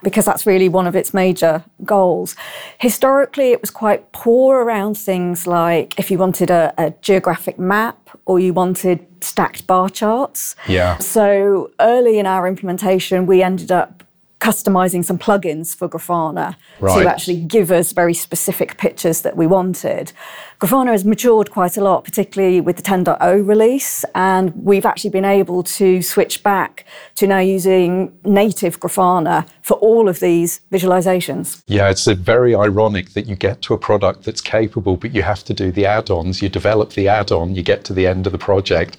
because 0.04 0.26
that's 0.26 0.46
really 0.46 0.70
one 0.70 0.88
of 0.88 0.96
its 0.96 1.14
major 1.14 1.64
goals. 1.84 2.36
Historically, 2.80 3.52
it 3.52 3.62
was 3.62 3.70
quite 3.70 4.12
poor 4.12 4.64
around 4.64 4.98
things 4.98 5.48
like 5.48 5.98
if 6.00 6.10
you 6.12 6.18
wanted 6.18 6.50
a, 6.50 6.74
a 6.78 6.92
geographic 7.02 7.60
map 7.60 8.10
or 8.26 8.40
you 8.40 8.54
wanted 8.54 9.06
stacked 9.22 9.68
bar 9.68 9.90
charts. 9.90 10.56
Yeah. 10.68 10.98
So 11.00 11.72
early 11.80 12.20
in 12.20 12.26
our 12.26 12.48
implementation, 12.48 13.26
we 13.26 13.44
ended 13.44 13.72
up 13.72 14.04
customizing 14.40 15.04
some 15.04 15.18
plugins 15.18 15.76
for 15.76 15.90
Grafana 15.90 16.56
Right. 16.80 17.04
to 17.04 17.10
actually 17.10 17.42
give 17.42 17.72
us 17.72 17.92
very 17.92 18.14
specific 18.14 18.78
pictures 18.78 19.22
that 19.22 19.36
we 19.36 19.46
wanted. 19.46 20.14
Grafana 20.62 20.92
has 20.92 21.04
matured 21.04 21.52
quite 21.52 21.76
a 21.76 21.84
lot, 21.84 22.04
particularly 22.06 22.62
with 22.62 22.78
the 22.78 22.82
10.0 22.82 23.46
release, 23.46 24.06
and 24.16 24.54
we've 24.56 24.86
actually 24.86 25.10
been 25.10 25.26
able 25.26 25.62
to 25.64 26.02
switch 26.02 26.42
back 26.42 26.86
to 27.16 27.28
now 27.28 27.40
using 27.40 28.18
native 28.24 28.80
Grafana 28.80 29.46
for 29.62 29.76
all 29.76 30.08
of 30.08 30.20
these 30.22 30.62
visualizations. 30.72 31.62
Yeah, 31.68 31.90
it's 31.90 32.06
very 32.06 32.56
ironic 32.56 33.10
that 33.14 33.28
you 33.28 33.36
get 33.36 33.62
to 33.64 33.74
a 33.74 33.78
product 33.78 34.24
that's 34.24 34.42
capable, 34.42 34.96
but 34.96 35.14
you 35.14 35.22
have 35.22 35.44
to 35.46 35.54
do 35.54 35.72
the 35.72 35.86
add 35.86 36.10
ons. 36.10 36.42
You 36.42 36.50
develop 36.50 36.94
the 36.94 37.08
add 37.10 37.32
on, 37.32 37.56
you 37.56 37.64
get 37.64 37.84
to 37.86 37.94
the 37.94 38.08
end 38.08 38.26
of 38.26 38.32
the 38.32 38.38
project, 38.38 38.98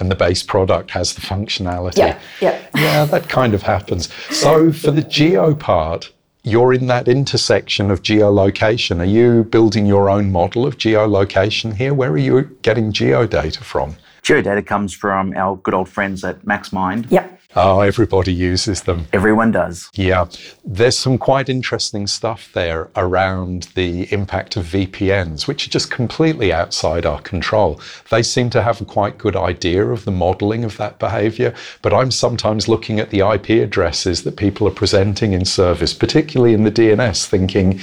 and 0.00 0.10
the 0.10 0.14
base 0.16 0.42
product 0.42 0.90
has 0.90 1.14
the 1.14 1.20
functionality. 1.20 1.98
Yeah, 1.98 2.18
yeah. 2.40 2.66
Yeah, 2.74 3.04
that 3.04 3.28
kind 3.28 3.54
of 3.54 3.62
happens. 3.62 4.12
So 4.30 4.72
for 4.72 4.90
the 4.90 5.02
geo 5.02 5.54
part, 5.54 6.10
you're 6.42 6.72
in 6.72 6.86
that 6.86 7.06
intersection 7.06 7.90
of 7.90 8.02
geolocation. 8.02 9.00
Are 9.00 9.04
you 9.04 9.44
building 9.44 9.86
your 9.86 10.08
own 10.08 10.32
model 10.32 10.66
of 10.66 10.78
geolocation 10.78 11.76
here? 11.76 11.92
Where 11.92 12.10
are 12.10 12.18
you 12.18 12.56
getting 12.62 12.92
geodata 12.92 13.58
from? 13.58 13.96
Geodata 14.22 14.66
comes 14.66 14.94
from 14.94 15.34
our 15.36 15.56
good 15.56 15.74
old 15.74 15.88
friends 15.88 16.24
at 16.24 16.42
MaxMind. 16.42 17.10
Yep. 17.10 17.39
Oh, 17.56 17.80
everybody 17.80 18.32
uses 18.32 18.82
them. 18.82 19.06
Everyone 19.12 19.50
does. 19.50 19.90
Yeah. 19.94 20.26
There's 20.64 20.96
some 20.96 21.18
quite 21.18 21.48
interesting 21.48 22.06
stuff 22.06 22.48
there 22.52 22.90
around 22.94 23.64
the 23.74 24.12
impact 24.12 24.56
of 24.56 24.66
VPNs, 24.66 25.48
which 25.48 25.66
are 25.66 25.70
just 25.70 25.90
completely 25.90 26.52
outside 26.52 27.04
our 27.04 27.20
control. 27.20 27.80
They 28.08 28.22
seem 28.22 28.50
to 28.50 28.62
have 28.62 28.80
a 28.80 28.84
quite 28.84 29.18
good 29.18 29.34
idea 29.34 29.84
of 29.84 30.04
the 30.04 30.12
modeling 30.12 30.62
of 30.64 30.76
that 30.76 31.00
behavior, 31.00 31.52
but 31.82 31.92
I'm 31.92 32.12
sometimes 32.12 32.68
looking 32.68 33.00
at 33.00 33.10
the 33.10 33.28
IP 33.28 33.50
addresses 33.64 34.22
that 34.22 34.36
people 34.36 34.68
are 34.68 34.72
presenting 34.72 35.32
in 35.32 35.44
service, 35.44 35.92
particularly 35.92 36.54
in 36.54 36.62
the 36.62 36.70
DNS, 36.70 37.26
thinking, 37.26 37.80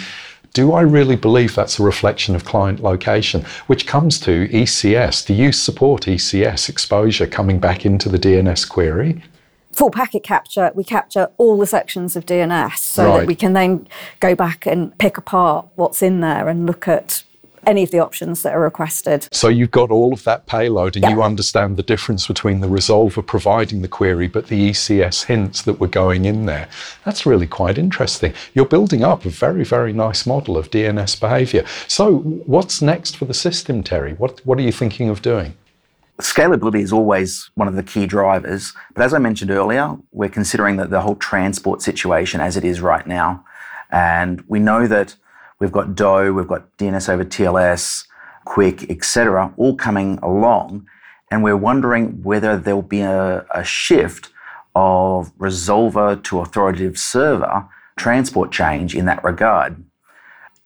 do 0.53 0.71
I 0.71 0.81
really 0.81 1.17
believe 1.17 1.55
that's 1.55 1.77
a 1.77 1.83
reflection 1.83 2.35
of 2.35 2.45
client 2.45 2.79
location? 2.79 3.43
Which 3.67 3.85
comes 3.85 4.17
to 4.21 4.47
ECS. 4.47 5.25
Do 5.25 5.33
you 5.33 5.51
support 5.51 6.03
ECS 6.03 6.69
exposure 6.69 7.27
coming 7.27 7.59
back 7.59 7.85
into 7.85 8.07
the 8.07 8.17
DNS 8.17 8.67
query? 8.67 9.21
Full 9.77 9.91
packet 9.91 10.23
capture, 10.23 10.71
we 10.73 10.83
capture 10.83 11.29
all 11.37 11.57
the 11.59 11.67
sections 11.67 12.15
of 12.15 12.25
DNS 12.25 12.77
so 12.77 13.05
Right. 13.05 13.19
that 13.19 13.27
we 13.27 13.35
can 13.35 13.53
then 13.53 13.87
go 14.19 14.33
back 14.33 14.65
and 14.65 14.97
pick 14.97 15.17
apart 15.19 15.67
what's 15.75 16.01
in 16.01 16.19
there 16.19 16.49
and 16.49 16.65
look 16.65 16.87
at 16.87 17.23
any 17.67 17.83
of 17.83 17.91
the 17.91 17.99
options 17.99 18.41
that 18.41 18.53
are 18.55 18.61
requested. 18.61 19.27
So 19.31 19.49
you've 19.49 19.71
got 19.71 19.91
all 19.91 20.13
of 20.13 20.23
that 20.23 20.47
payload 20.47 20.95
and 20.95 21.05
you 21.05 21.21
understand 21.21 21.75
the 21.77 21.83
difference 21.83 22.25
between 22.25 22.61
the 22.61 22.67
resolver 22.67 23.23
providing 23.23 23.81
the 23.81 23.89
query 23.89 24.27
but 24.27 24.47
the 24.47 24.69
ECS 24.69 25.25
hints 25.25 25.61
that 25.63 25.79
were 25.79 25.87
going 25.87 26.25
in 26.25 26.45
there. 26.45 26.69
That's 27.03 27.25
really 27.25 27.45
quite 27.45 27.77
interesting. 27.77 28.33
You're 28.53 28.65
building 28.65 29.03
up 29.03 29.25
a 29.25 29.29
very, 29.29 29.65
very 29.65 29.93
nice 29.93 30.25
model 30.25 30.57
of 30.57 30.71
DNS 30.71 31.19
behavior. 31.19 31.65
So 31.87 32.19
what's 32.19 32.81
next 32.81 33.17
for 33.17 33.25
the 33.25 33.33
system, 33.33 33.83
Terry? 33.83 34.13
What, 34.13 34.39
what 34.45 34.57
are 34.57 34.63
you 34.63 34.71
thinking 34.71 35.09
of 35.09 35.21
doing? 35.21 35.53
Scalability 36.19 36.81
is 36.81 36.91
always 36.91 37.51
one 37.55 37.67
of 37.67 37.75
the 37.75 37.83
key 37.83 38.07
drivers. 38.07 38.73
But 38.95 39.03
as 39.03 39.13
I 39.13 39.19
mentioned 39.19 39.51
earlier, 39.51 39.95
we're 40.11 40.29
considering 40.29 40.77
that 40.77 40.89
the 40.89 41.01
whole 41.01 41.15
transport 41.15 41.81
situation 41.81 42.41
as 42.41 42.57
it 42.57 42.63
is 42.63 42.81
right 42.81 43.05
now. 43.05 43.45
And 43.91 44.43
we 44.47 44.59
know 44.59 44.87
that 44.87 45.15
we've 45.59 45.71
got 45.71 45.95
DoH, 45.95 46.31
we've 46.31 46.47
got 46.47 46.75
DNS 46.77 47.07
over 47.09 47.23
TLS, 47.23 48.05
QUIC, 48.47 48.89
etc., 48.89 49.53
all 49.57 49.75
coming 49.75 50.17
along. 50.23 50.87
And 51.29 51.43
we're 51.43 51.57
wondering 51.57 52.23
whether 52.23 52.57
there'll 52.57 52.81
be 52.81 53.01
a, 53.01 53.45
a 53.53 53.63
shift 53.63 54.29
of 54.75 55.35
resolver 55.37 56.23
to 56.23 56.39
authoritative 56.39 56.97
server 56.97 57.67
transport 57.97 58.51
change 58.51 58.95
in 58.95 59.05
that 59.05 59.23
regard. 59.23 59.83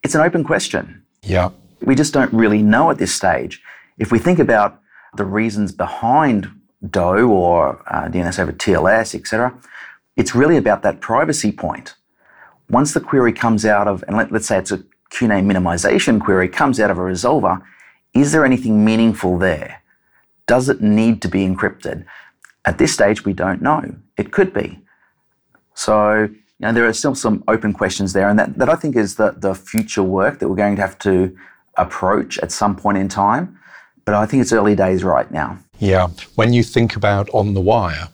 It's 0.04 0.16
an 0.16 0.22
open 0.22 0.44
question. 0.44 1.04
Yeah. 1.24 1.50
We 1.82 1.96
just 1.96 2.14
don't 2.14 2.32
really 2.34 2.62
know 2.62 2.92
at 2.92 2.98
this 2.98 3.14
stage. 3.14 3.62
If 3.98 4.12
we 4.12 4.20
think 4.20 4.40
about 4.40 4.81
the 5.16 5.26
reasons 5.26 5.72
behind 5.72 6.50
DoH 6.90 7.30
or 7.30 7.84
uh, 7.88 8.08
DNS 8.08 8.40
over 8.40 8.52
TLS, 8.52 9.16
etc., 9.16 9.54
it's 10.18 10.36
really 10.36 10.58
about 10.58 10.84
that 10.84 11.00
privacy 11.00 11.52
point. 11.52 11.96
Once 12.70 12.94
the 12.94 13.00
query 13.00 13.34
comes 13.34 13.66
out 13.66 13.88
of, 13.88 14.04
and 14.08 14.18
let, 14.18 14.32
let's 14.32 14.48
say 14.48 14.58
it's 14.58 14.72
a 14.72 14.84
QNAME 15.12 15.46
minimization 15.46 16.20
query, 16.20 16.48
comes 16.48 16.80
out 16.80 16.90
of 16.90 16.98
a 16.98 17.02
resolver, 17.02 17.62
is 18.14 18.32
there 18.32 18.46
anything 18.46 18.84
meaningful 18.84 19.38
there? 19.38 19.82
Does 20.48 20.70
it 20.70 20.82
need 20.82 21.22
to 21.22 21.28
be 21.28 21.46
encrypted? 21.48 22.06
At 22.66 22.78
this 22.78 22.94
stage, 22.94 23.26
we 23.26 23.34
don't 23.34 23.62
know. 23.62 23.96
It 24.18 24.32
could 24.32 24.54
be. 24.54 24.80
So, 25.74 26.24
you 26.24 26.38
know, 26.60 26.74
there 26.74 26.86
are 26.88 26.94
still 26.94 27.16
some 27.16 27.44
open 27.48 27.74
questions 27.74 28.14
there, 28.14 28.30
and 28.30 28.38
that, 28.38 28.58
that 28.58 28.70
I 28.70 28.76
think 28.76 28.96
is 28.96 29.16
the, 29.16 29.32
the 29.32 29.56
future 29.56 30.04
work 30.04 30.40
that 30.40 30.50
we're 30.50 30.56
going 30.56 30.76
to 30.76 30.82
have 30.82 31.00
to 31.00 31.36
approach 31.76 32.38
at 32.40 32.52
some 32.52 32.76
point 32.76 32.98
in 32.98 33.08
time. 33.08 33.58
But 34.06 34.16
I 34.16 34.26
think 34.26 34.42
it's 34.42 34.54
early 34.54 34.76
days 34.76 35.04
right 35.04 35.30
now. 35.32 35.60
Yeah. 35.80 36.08
When 36.36 36.54
you 36.54 36.64
think 36.64 36.96
about 36.96 37.30
on 37.34 37.54
the 37.54 37.62
wire, 37.62 38.10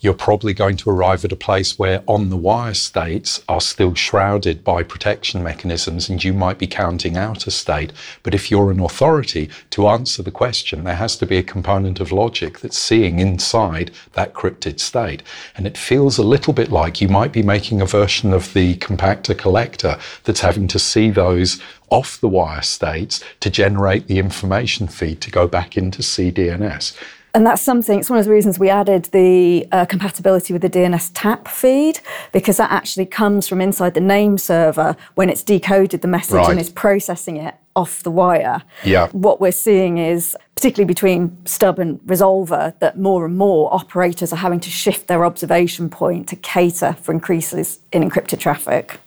you're 0.00 0.14
probably 0.14 0.54
going 0.54 0.76
to 0.76 0.90
arrive 0.90 1.24
at 1.24 1.32
a 1.32 1.36
place 1.36 1.78
where 1.78 2.02
on 2.06 2.30
the 2.30 2.36
wire 2.36 2.74
states 2.74 3.42
are 3.48 3.60
still 3.60 3.94
shrouded 3.94 4.62
by 4.62 4.82
protection 4.82 5.42
mechanisms 5.42 6.08
and 6.08 6.22
you 6.22 6.32
might 6.32 6.58
be 6.58 6.66
counting 6.66 7.16
out 7.16 7.46
a 7.46 7.50
state. 7.50 7.92
But 8.22 8.34
if 8.34 8.50
you're 8.50 8.70
an 8.70 8.80
authority 8.80 9.50
to 9.70 9.88
answer 9.88 10.22
the 10.22 10.30
question, 10.30 10.84
there 10.84 10.94
has 10.94 11.16
to 11.16 11.26
be 11.26 11.38
a 11.38 11.42
component 11.42 12.00
of 12.00 12.12
logic 12.12 12.60
that's 12.60 12.78
seeing 12.78 13.18
inside 13.18 13.90
that 14.12 14.34
cryptid 14.34 14.80
state. 14.80 15.22
And 15.56 15.66
it 15.66 15.76
feels 15.76 16.18
a 16.18 16.22
little 16.22 16.52
bit 16.52 16.70
like 16.70 17.00
you 17.00 17.08
might 17.08 17.32
be 17.32 17.42
making 17.42 17.80
a 17.80 17.86
version 17.86 18.32
of 18.32 18.52
the 18.52 18.76
compactor 18.76 19.36
collector 19.36 19.98
that's 20.24 20.40
having 20.40 20.68
to 20.68 20.78
see 20.78 21.10
those 21.10 21.60
off 21.90 22.20
the 22.20 22.28
wire 22.28 22.62
states 22.62 23.24
to 23.40 23.50
generate 23.50 24.06
the 24.06 24.18
information 24.18 24.86
feed 24.86 25.20
to 25.22 25.30
go 25.30 25.48
back 25.48 25.76
into 25.76 26.02
CDNS. 26.02 26.94
And 27.38 27.46
that's 27.46 27.62
something, 27.62 28.00
it's 28.00 28.10
one 28.10 28.18
of 28.18 28.24
the 28.24 28.32
reasons 28.32 28.58
we 28.58 28.68
added 28.68 29.04
the 29.12 29.64
uh, 29.70 29.84
compatibility 29.84 30.52
with 30.52 30.60
the 30.60 30.68
dnstap 30.68 31.46
feed, 31.46 32.00
because 32.32 32.56
that 32.56 32.72
actually 32.72 33.06
comes 33.06 33.46
from 33.46 33.60
inside 33.60 33.94
the 33.94 34.00
name 34.00 34.38
server 34.38 34.96
when 35.14 35.30
it's 35.30 35.44
decoded 35.44 36.00
the 36.00 36.08
message 36.08 36.34
Right. 36.34 36.50
and 36.50 36.58
is 36.58 36.68
processing 36.68 37.36
it 37.36 37.54
off 37.76 38.02
the 38.02 38.10
wire. 38.10 38.64
Yeah. 38.82 39.06
What 39.12 39.40
we're 39.40 39.52
seeing 39.52 39.98
is, 39.98 40.36
particularly 40.56 40.88
between 40.88 41.38
stub 41.46 41.78
and 41.78 42.00
resolver, 42.00 42.76
that 42.80 42.98
more 42.98 43.24
and 43.24 43.38
more 43.38 43.72
operators 43.72 44.32
are 44.32 44.36
having 44.36 44.58
to 44.58 44.68
shift 44.70 45.06
their 45.06 45.24
observation 45.24 45.88
point 45.88 46.28
to 46.30 46.34
cater 46.34 46.96
for 47.02 47.12
increases 47.12 47.78
in 47.92 48.02
encrypted 48.02 48.40
traffic. 48.40 48.98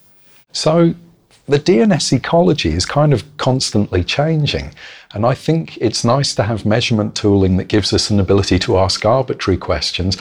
So 0.54 0.96
the 1.52 1.60
DNS 1.60 2.14
ecology 2.14 2.70
is 2.70 2.86
kind 2.86 3.12
of 3.12 3.26
constantly 3.36 4.06
changing. 4.06 4.74
And 5.14 5.26
I 5.26 5.34
think 5.34 5.78
it's 5.78 6.06
nice 6.06 6.34
to 6.36 6.44
have 6.44 6.66
measurement 6.66 7.14
tooling 7.14 7.58
that 7.58 7.68
gives 7.68 7.92
us 7.92 8.10
an 8.10 8.22
ability 8.22 8.58
to 8.60 8.78
ask 8.78 9.04
arbitrary 9.04 9.58
questions. 9.58 10.18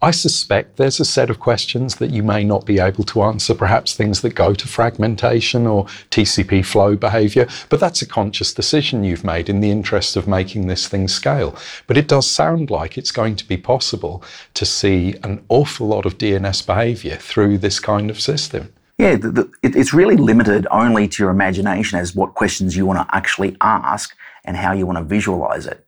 I 0.00 0.12
suspect 0.12 0.76
there's 0.76 1.00
a 1.00 1.04
set 1.04 1.30
of 1.30 1.40
questions 1.40 1.96
that 1.96 2.12
you 2.12 2.22
may 2.22 2.44
not 2.44 2.64
be 2.64 2.78
able 2.78 3.02
to 3.04 3.22
answer, 3.22 3.54
perhaps 3.56 3.94
things 3.94 4.20
that 4.20 4.36
go 4.36 4.54
to 4.54 4.68
fragmentation 4.68 5.66
or 5.66 5.86
TCP 6.12 6.64
flow 6.64 6.94
behavior, 6.94 7.48
but 7.68 7.80
that's 7.80 8.02
a 8.02 8.06
conscious 8.06 8.54
decision 8.54 9.02
you've 9.02 9.24
made 9.24 9.48
in 9.48 9.60
the 9.60 9.72
interest 9.72 10.14
of 10.14 10.28
making 10.28 10.68
this 10.68 10.86
thing 10.86 11.08
scale. 11.08 11.56
But 11.88 11.96
it 11.96 12.06
does 12.06 12.30
sound 12.30 12.70
like 12.70 12.96
it's 12.96 13.10
going 13.10 13.34
to 13.34 13.48
be 13.48 13.56
possible 13.56 14.22
to 14.54 14.64
see 14.64 15.16
an 15.24 15.44
awful 15.48 15.88
lot 15.88 16.06
of 16.06 16.18
DNS 16.18 16.64
behavior 16.64 17.16
through 17.16 17.58
this 17.58 17.80
kind 17.80 18.10
of 18.10 18.20
system. 18.20 18.72
Yeah, 18.98 19.16
the, 19.16 19.30
the, 19.30 19.52
it, 19.62 19.76
it's 19.76 19.92
really 19.92 20.16
limited 20.16 20.66
only 20.70 21.06
to 21.08 21.22
your 21.22 21.30
imagination 21.30 21.98
as 21.98 22.14
what 22.14 22.34
questions 22.34 22.76
you 22.76 22.86
want 22.86 22.98
to 22.98 23.14
actually 23.14 23.56
ask 23.60 24.16
and 24.44 24.56
how 24.56 24.72
you 24.72 24.86
want 24.86 24.98
to 24.98 25.04
visualize 25.04 25.66
it. 25.66 25.86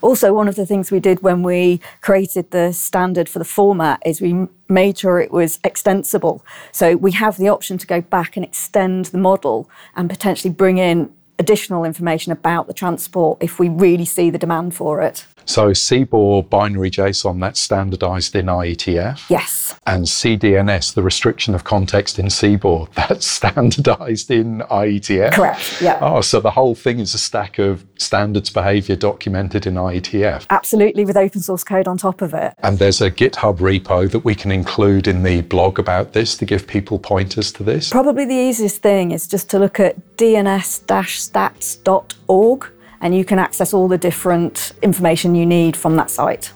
Also, 0.00 0.34
one 0.34 0.48
of 0.48 0.56
the 0.56 0.66
things 0.66 0.90
we 0.90 0.98
did 0.98 1.22
when 1.22 1.42
we 1.42 1.80
created 2.00 2.50
the 2.50 2.72
standard 2.72 3.28
for 3.28 3.38
the 3.38 3.44
format 3.44 4.02
is 4.04 4.20
we 4.20 4.48
made 4.68 4.98
sure 4.98 5.20
it 5.20 5.30
was 5.30 5.60
extensible. 5.62 6.44
So 6.72 6.96
we 6.96 7.12
have 7.12 7.36
the 7.36 7.48
option 7.48 7.78
to 7.78 7.86
go 7.86 8.00
back 8.00 8.36
and 8.36 8.44
extend 8.44 9.06
the 9.06 9.18
model 9.18 9.70
and 9.94 10.10
potentially 10.10 10.52
bring 10.52 10.78
in 10.78 11.12
additional 11.38 11.84
information 11.84 12.32
about 12.32 12.66
the 12.66 12.74
transport 12.74 13.38
if 13.40 13.58
we 13.58 13.68
really 13.68 14.04
see 14.04 14.28
the 14.30 14.38
demand 14.38 14.74
for 14.74 15.02
it. 15.02 15.26
So 15.44 15.70
CBOR 15.70 16.48
binary 16.48 16.90
JSON, 16.90 17.40
that's 17.40 17.60
standardized 17.60 18.36
in 18.36 18.46
IETF. 18.46 19.28
Yes. 19.28 19.78
And 19.86 20.04
CDNS, 20.04 20.94
the 20.94 21.02
restriction 21.02 21.54
of 21.54 21.64
context 21.64 22.18
in 22.18 22.26
CBOR, 22.26 22.92
that's 22.94 23.26
standardized 23.26 24.30
in 24.30 24.60
IETF. 24.70 25.32
Correct, 25.32 25.80
yeah. 25.80 25.98
Oh, 26.00 26.20
so 26.20 26.40
the 26.40 26.50
whole 26.50 26.74
thing 26.74 27.00
is 27.00 27.14
a 27.14 27.18
stack 27.18 27.58
of 27.58 27.84
standards 27.96 28.50
behavior 28.50 28.96
documented 28.96 29.66
in 29.66 29.74
IETF. 29.74 30.46
Absolutely, 30.50 31.04
with 31.04 31.16
open 31.16 31.40
source 31.40 31.64
code 31.64 31.88
on 31.88 31.98
top 31.98 32.22
of 32.22 32.34
it. 32.34 32.54
And 32.58 32.78
there's 32.78 33.00
a 33.00 33.10
GitHub 33.10 33.58
repo 33.58 34.10
that 34.10 34.24
we 34.24 34.34
can 34.34 34.52
include 34.52 35.08
in 35.08 35.22
the 35.22 35.42
blog 35.42 35.78
about 35.78 36.12
this 36.12 36.36
to 36.38 36.44
give 36.44 36.66
people 36.66 36.98
pointers 36.98 37.52
to 37.52 37.62
this. 37.62 37.90
Probably 37.90 38.24
the 38.24 38.34
easiest 38.34 38.82
thing 38.82 39.12
is 39.12 39.26
just 39.26 39.48
to 39.50 39.58
look 39.58 39.78
at 39.80 40.16
dns-stats.org 40.16 42.70
and 43.02 43.14
you 43.14 43.24
can 43.24 43.38
access 43.38 43.74
all 43.74 43.88
the 43.88 43.98
different 43.98 44.72
information 44.80 45.34
you 45.34 45.44
need 45.44 45.76
from 45.76 45.96
that 45.96 46.10
site. 46.10 46.52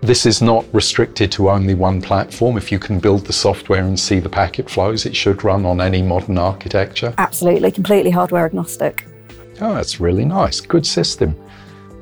This 0.00 0.26
is 0.26 0.40
not 0.40 0.64
restricted 0.72 1.32
to 1.32 1.50
only 1.50 1.74
one 1.74 2.00
platform. 2.00 2.56
If 2.56 2.70
you 2.70 2.78
can 2.78 3.00
build 3.00 3.26
the 3.26 3.32
software 3.32 3.84
and 3.84 3.98
see 3.98 4.20
the 4.20 4.28
packet 4.28 4.70
flows, 4.70 5.06
it 5.06 5.16
should 5.16 5.42
run 5.42 5.66
on 5.66 5.80
any 5.80 6.02
modern 6.02 6.38
architecture. 6.38 7.12
Absolutely, 7.18 7.72
completely 7.72 8.12
hardware 8.12 8.46
agnostic. 8.46 9.04
Oh, 9.60 9.74
that's 9.74 9.98
really 9.98 10.24
nice. 10.24 10.60
Good 10.60 10.86
system. 10.86 11.34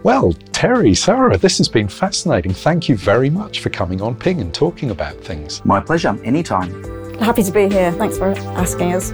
Well, 0.03 0.35
Terry, 0.53 0.95
Sara, 0.95 1.39
this 1.39 1.57
has 1.57 1.69
been 1.69 1.89
fascinating. 1.89 2.53
Thank 2.53 2.89
you 2.89 2.97
very 2.99 3.31
much 3.31 3.61
for 3.61 3.71
coming 3.71 4.03
on 4.03 4.15
Ping 4.15 4.43
and 4.43 4.53
talking 4.53 4.91
about 4.91 5.17
things. 5.17 5.65
My 5.65 5.81
pleasure, 5.81 6.17
anytime. 6.23 6.71
Happy 7.19 7.43
to 7.43 7.51
be 7.51 7.69
here. 7.71 7.93
Thanks 7.93 8.19
for 8.19 8.29
asking 8.59 8.93
us. 8.93 9.13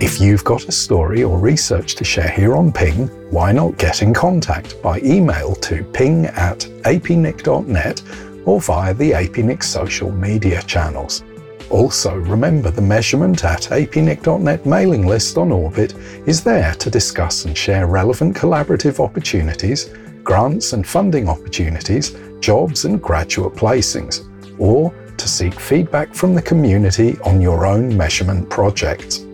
If 0.00 0.18
you've 0.18 0.44
got 0.44 0.66
a 0.66 0.72
story 0.72 1.22
or 1.22 1.38
research 1.38 1.94
to 1.96 2.04
share 2.04 2.30
here 2.30 2.56
on 2.56 2.72
Ping, 2.72 3.08
why 3.30 3.52
not 3.52 3.76
get 3.76 4.00
in 4.00 4.14
contact 4.14 4.80
by 4.80 4.98
email 5.00 5.54
to 5.56 5.84
ping 5.84 6.24
at 6.24 6.60
apnic.net 6.84 8.02
or 8.46 8.62
via 8.62 8.94
the 8.94 9.10
APNIC 9.10 9.62
social 9.62 10.10
media 10.10 10.62
channels. 10.62 11.22
Also, 11.68 12.16
remember 12.16 12.70
the 12.70 12.80
measurement 12.80 13.44
at 13.44 13.64
apnic.net 13.64 14.64
mailing 14.64 15.06
list 15.06 15.36
on 15.36 15.52
Orbit 15.52 15.94
is 16.24 16.42
there 16.42 16.72
to 16.76 16.88
discuss 16.88 17.44
and 17.44 17.54
share 17.54 17.86
relevant 17.86 18.34
collaborative 18.34 19.04
opportunities, 19.04 19.90
grants 20.24 20.72
and 20.72 20.86
funding 20.86 21.28
opportunities, 21.28 22.16
jobs 22.40 22.86
and 22.86 23.02
graduate 23.02 23.52
placings, 23.52 24.26
or 24.58 24.94
to 25.18 25.28
seek 25.28 25.60
feedback 25.60 26.14
from 26.14 26.34
the 26.34 26.40
community 26.40 27.18
on 27.18 27.38
your 27.38 27.66
own 27.66 27.94
measurement 27.94 28.48
projects. 28.48 29.26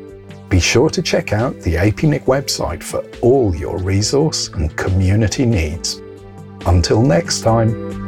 Be 0.48 0.60
sure 0.60 0.90
to 0.90 1.02
check 1.02 1.32
out 1.32 1.60
the 1.60 1.74
APNIC 1.74 2.24
website 2.24 2.82
for 2.82 3.04
all 3.20 3.54
your 3.54 3.78
resource 3.78 4.48
and 4.48 4.74
community 4.76 5.44
needs. 5.44 6.00
Until 6.66 7.02
next 7.02 7.40
time. 7.40 8.05